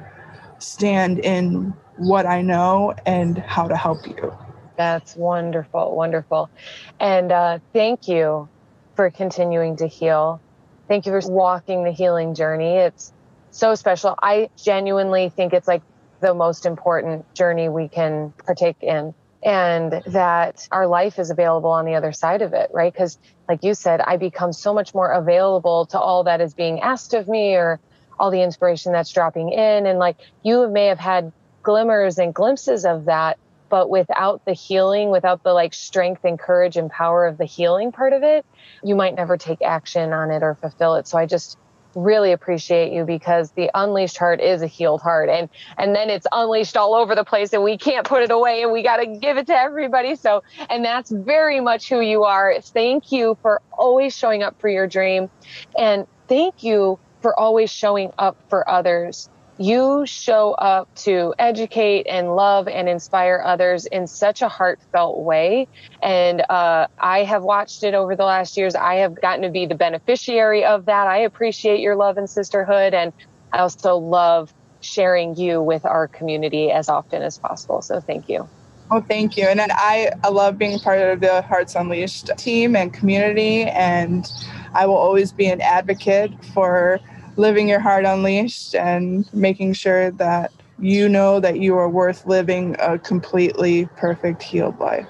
stand 0.58 1.20
in 1.20 1.72
what 1.98 2.26
I 2.26 2.42
know 2.42 2.94
and 3.06 3.38
how 3.38 3.68
to 3.68 3.76
help 3.76 4.08
you. 4.08 4.36
That's 4.76 5.14
wonderful, 5.14 5.94
wonderful. 5.94 6.50
And 6.98 7.30
uh, 7.30 7.60
thank 7.72 8.08
you 8.08 8.48
for 8.96 9.08
continuing 9.12 9.76
to 9.76 9.86
heal. 9.86 10.43
Thank 10.88 11.06
you 11.06 11.12
for 11.18 11.30
walking 11.30 11.84
the 11.84 11.92
healing 11.92 12.34
journey. 12.34 12.76
It's 12.76 13.12
so 13.50 13.74
special. 13.74 14.14
I 14.22 14.50
genuinely 14.56 15.30
think 15.30 15.52
it's 15.52 15.68
like 15.68 15.82
the 16.20 16.34
most 16.34 16.66
important 16.66 17.32
journey 17.34 17.68
we 17.68 17.88
can 17.88 18.32
partake 18.44 18.82
in 18.82 19.14
and 19.42 20.02
that 20.06 20.66
our 20.72 20.86
life 20.86 21.18
is 21.18 21.30
available 21.30 21.70
on 21.70 21.84
the 21.84 21.94
other 21.94 22.12
side 22.12 22.40
of 22.40 22.54
it, 22.54 22.70
right? 22.72 22.92
Because, 22.92 23.18
like 23.48 23.62
you 23.62 23.74
said, 23.74 24.00
I 24.00 24.16
become 24.16 24.52
so 24.52 24.72
much 24.72 24.94
more 24.94 25.12
available 25.12 25.84
to 25.86 25.98
all 25.98 26.24
that 26.24 26.40
is 26.40 26.54
being 26.54 26.80
asked 26.80 27.12
of 27.12 27.28
me 27.28 27.54
or 27.54 27.78
all 28.18 28.30
the 28.30 28.42
inspiration 28.42 28.92
that's 28.92 29.12
dropping 29.12 29.52
in. 29.52 29.86
And 29.86 29.98
like 29.98 30.16
you 30.42 30.68
may 30.68 30.86
have 30.86 30.98
had 30.98 31.30
glimmers 31.62 32.18
and 32.18 32.34
glimpses 32.34 32.86
of 32.86 33.04
that, 33.04 33.38
but 33.74 33.90
without 33.90 34.44
the 34.44 34.52
healing, 34.52 35.10
without 35.10 35.42
the 35.42 35.52
like 35.52 35.74
strength 35.74 36.24
and 36.24 36.38
courage 36.38 36.76
and 36.76 36.88
power 36.88 37.26
of 37.26 37.38
the 37.38 37.44
healing 37.44 37.90
part 37.90 38.12
of 38.12 38.22
it, 38.22 38.46
you 38.84 38.94
might 38.94 39.16
never 39.16 39.36
take 39.36 39.60
action 39.62 40.12
on 40.12 40.30
it 40.30 40.44
or 40.44 40.54
fulfill 40.54 40.94
it. 40.94 41.08
So 41.08 41.18
I 41.18 41.26
just, 41.26 41.58
really 41.96 42.32
appreciate 42.32 42.92
you 42.92 43.04
because 43.04 43.52
the 43.52 43.70
unleashed 43.72 44.18
heart 44.18 44.40
is 44.40 44.62
a 44.62 44.66
healed 44.66 45.00
heart 45.00 45.28
and 45.28 45.48
and 45.78 45.94
then 45.94 46.10
it's 46.10 46.26
unleashed 46.32 46.76
all 46.76 46.92
over 46.92 47.14
the 47.14 47.22
place 47.22 47.52
and 47.52 47.62
we 47.62 47.78
can't 47.78 48.04
put 48.04 48.20
it 48.20 48.32
away 48.32 48.64
and 48.64 48.72
we 48.72 48.82
got 48.82 48.96
to 48.96 49.06
give 49.06 49.36
it 49.36 49.46
to 49.46 49.56
everybody. 49.56 50.16
So 50.16 50.42
and 50.70 50.84
that's 50.84 51.12
very 51.12 51.60
much 51.60 51.88
who 51.88 52.00
you 52.00 52.24
are. 52.24 52.52
Thank 52.60 53.12
you 53.12 53.38
for 53.42 53.62
always 53.78 54.16
showing 54.16 54.42
up 54.42 54.60
for 54.60 54.68
your 54.68 54.88
dream 54.88 55.30
and 55.78 56.04
thank 56.26 56.64
you 56.64 56.98
for 57.22 57.38
always 57.38 57.70
showing 57.70 58.12
up 58.18 58.36
for 58.48 58.68
others 58.68 59.28
you 59.58 60.04
show 60.06 60.52
up 60.52 60.88
to 60.96 61.34
educate 61.38 62.06
and 62.08 62.34
love 62.34 62.66
and 62.66 62.88
inspire 62.88 63.42
others 63.44 63.86
in 63.86 64.06
such 64.06 64.42
a 64.42 64.48
heartfelt 64.48 65.20
way. 65.20 65.68
And 66.02 66.42
uh, 66.48 66.88
I 66.98 67.24
have 67.24 67.42
watched 67.42 67.84
it 67.84 67.94
over 67.94 68.16
the 68.16 68.24
last 68.24 68.56
years. 68.56 68.74
I 68.74 68.96
have 68.96 69.20
gotten 69.20 69.42
to 69.42 69.50
be 69.50 69.66
the 69.66 69.76
beneficiary 69.76 70.64
of 70.64 70.86
that. 70.86 71.06
I 71.06 71.18
appreciate 71.18 71.80
your 71.80 71.96
love 71.96 72.16
and 72.16 72.28
sisterhood. 72.28 72.94
And 72.94 73.12
I 73.52 73.58
also 73.58 73.96
love 73.96 74.52
sharing 74.80 75.36
you 75.36 75.62
with 75.62 75.84
our 75.84 76.08
community 76.08 76.70
as 76.70 76.88
often 76.88 77.22
as 77.22 77.38
possible. 77.38 77.80
So 77.80 78.00
thank 78.00 78.28
you. 78.28 78.48
Oh, 78.90 79.00
thank 79.00 79.36
you. 79.36 79.44
And 79.44 79.58
then 79.58 79.70
I, 79.72 80.10
I 80.22 80.28
love 80.28 80.58
being 80.58 80.78
part 80.78 81.00
of 81.00 81.20
the 81.20 81.42
Hearts 81.42 81.74
Unleashed 81.74 82.30
team 82.36 82.76
and 82.76 82.92
community. 82.92 83.62
And 83.62 84.30
I 84.74 84.86
will 84.86 84.96
always 84.96 85.32
be 85.32 85.46
an 85.46 85.60
advocate 85.62 86.32
for 86.52 87.00
living 87.36 87.68
your 87.68 87.80
heart 87.80 88.04
unleashed 88.04 88.74
and 88.74 89.28
making 89.32 89.72
sure 89.72 90.10
that 90.12 90.52
you 90.78 91.08
know 91.08 91.40
that 91.40 91.60
you 91.60 91.76
are 91.76 91.88
worth 91.88 92.26
living 92.26 92.76
a 92.78 92.98
completely 92.98 93.86
perfect 93.96 94.42
healed 94.42 94.78
life. 94.78 95.06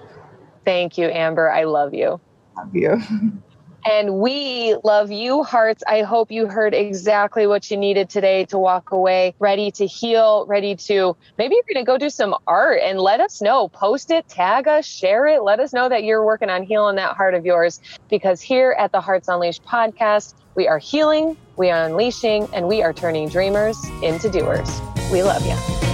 Thank 0.64 0.98
you, 0.98 1.08
Amber. 1.08 1.50
I 1.50 1.64
love 1.64 1.94
you. 1.94 2.20
Love 2.56 2.74
you. 2.74 3.00
And 3.86 4.14
we 4.14 4.76
love 4.82 5.10
you, 5.10 5.42
hearts. 5.42 5.82
I 5.86 6.02
hope 6.02 6.30
you 6.30 6.46
heard 6.46 6.72
exactly 6.72 7.46
what 7.46 7.70
you 7.70 7.76
needed 7.76 8.08
today 8.08 8.46
to 8.46 8.58
walk 8.58 8.92
away 8.92 9.34
ready 9.38 9.70
to 9.72 9.86
heal, 9.86 10.46
ready 10.46 10.74
to 10.76 11.16
maybe 11.36 11.54
you're 11.54 11.74
going 11.74 11.84
to 11.84 11.86
go 11.86 11.98
do 11.98 12.08
some 12.08 12.34
art 12.46 12.80
and 12.82 12.98
let 12.98 13.20
us 13.20 13.42
know. 13.42 13.68
Post 13.68 14.10
it, 14.10 14.26
tag 14.28 14.68
us, 14.68 14.86
share 14.86 15.26
it. 15.26 15.42
Let 15.42 15.60
us 15.60 15.72
know 15.72 15.88
that 15.88 16.04
you're 16.04 16.24
working 16.24 16.48
on 16.48 16.62
healing 16.62 16.96
that 16.96 17.14
heart 17.16 17.34
of 17.34 17.44
yours 17.44 17.80
because 18.08 18.40
here 18.40 18.74
at 18.78 18.90
the 18.92 19.00
Hearts 19.00 19.28
Unleashed 19.28 19.64
podcast, 19.64 20.34
we 20.54 20.66
are 20.66 20.78
healing, 20.78 21.36
we 21.56 21.70
are 21.70 21.84
unleashing, 21.84 22.48
and 22.54 22.66
we 22.66 22.82
are 22.82 22.92
turning 22.92 23.28
dreamers 23.28 23.76
into 24.02 24.30
doers. 24.30 24.80
We 25.12 25.22
love 25.22 25.44
you. 25.44 25.93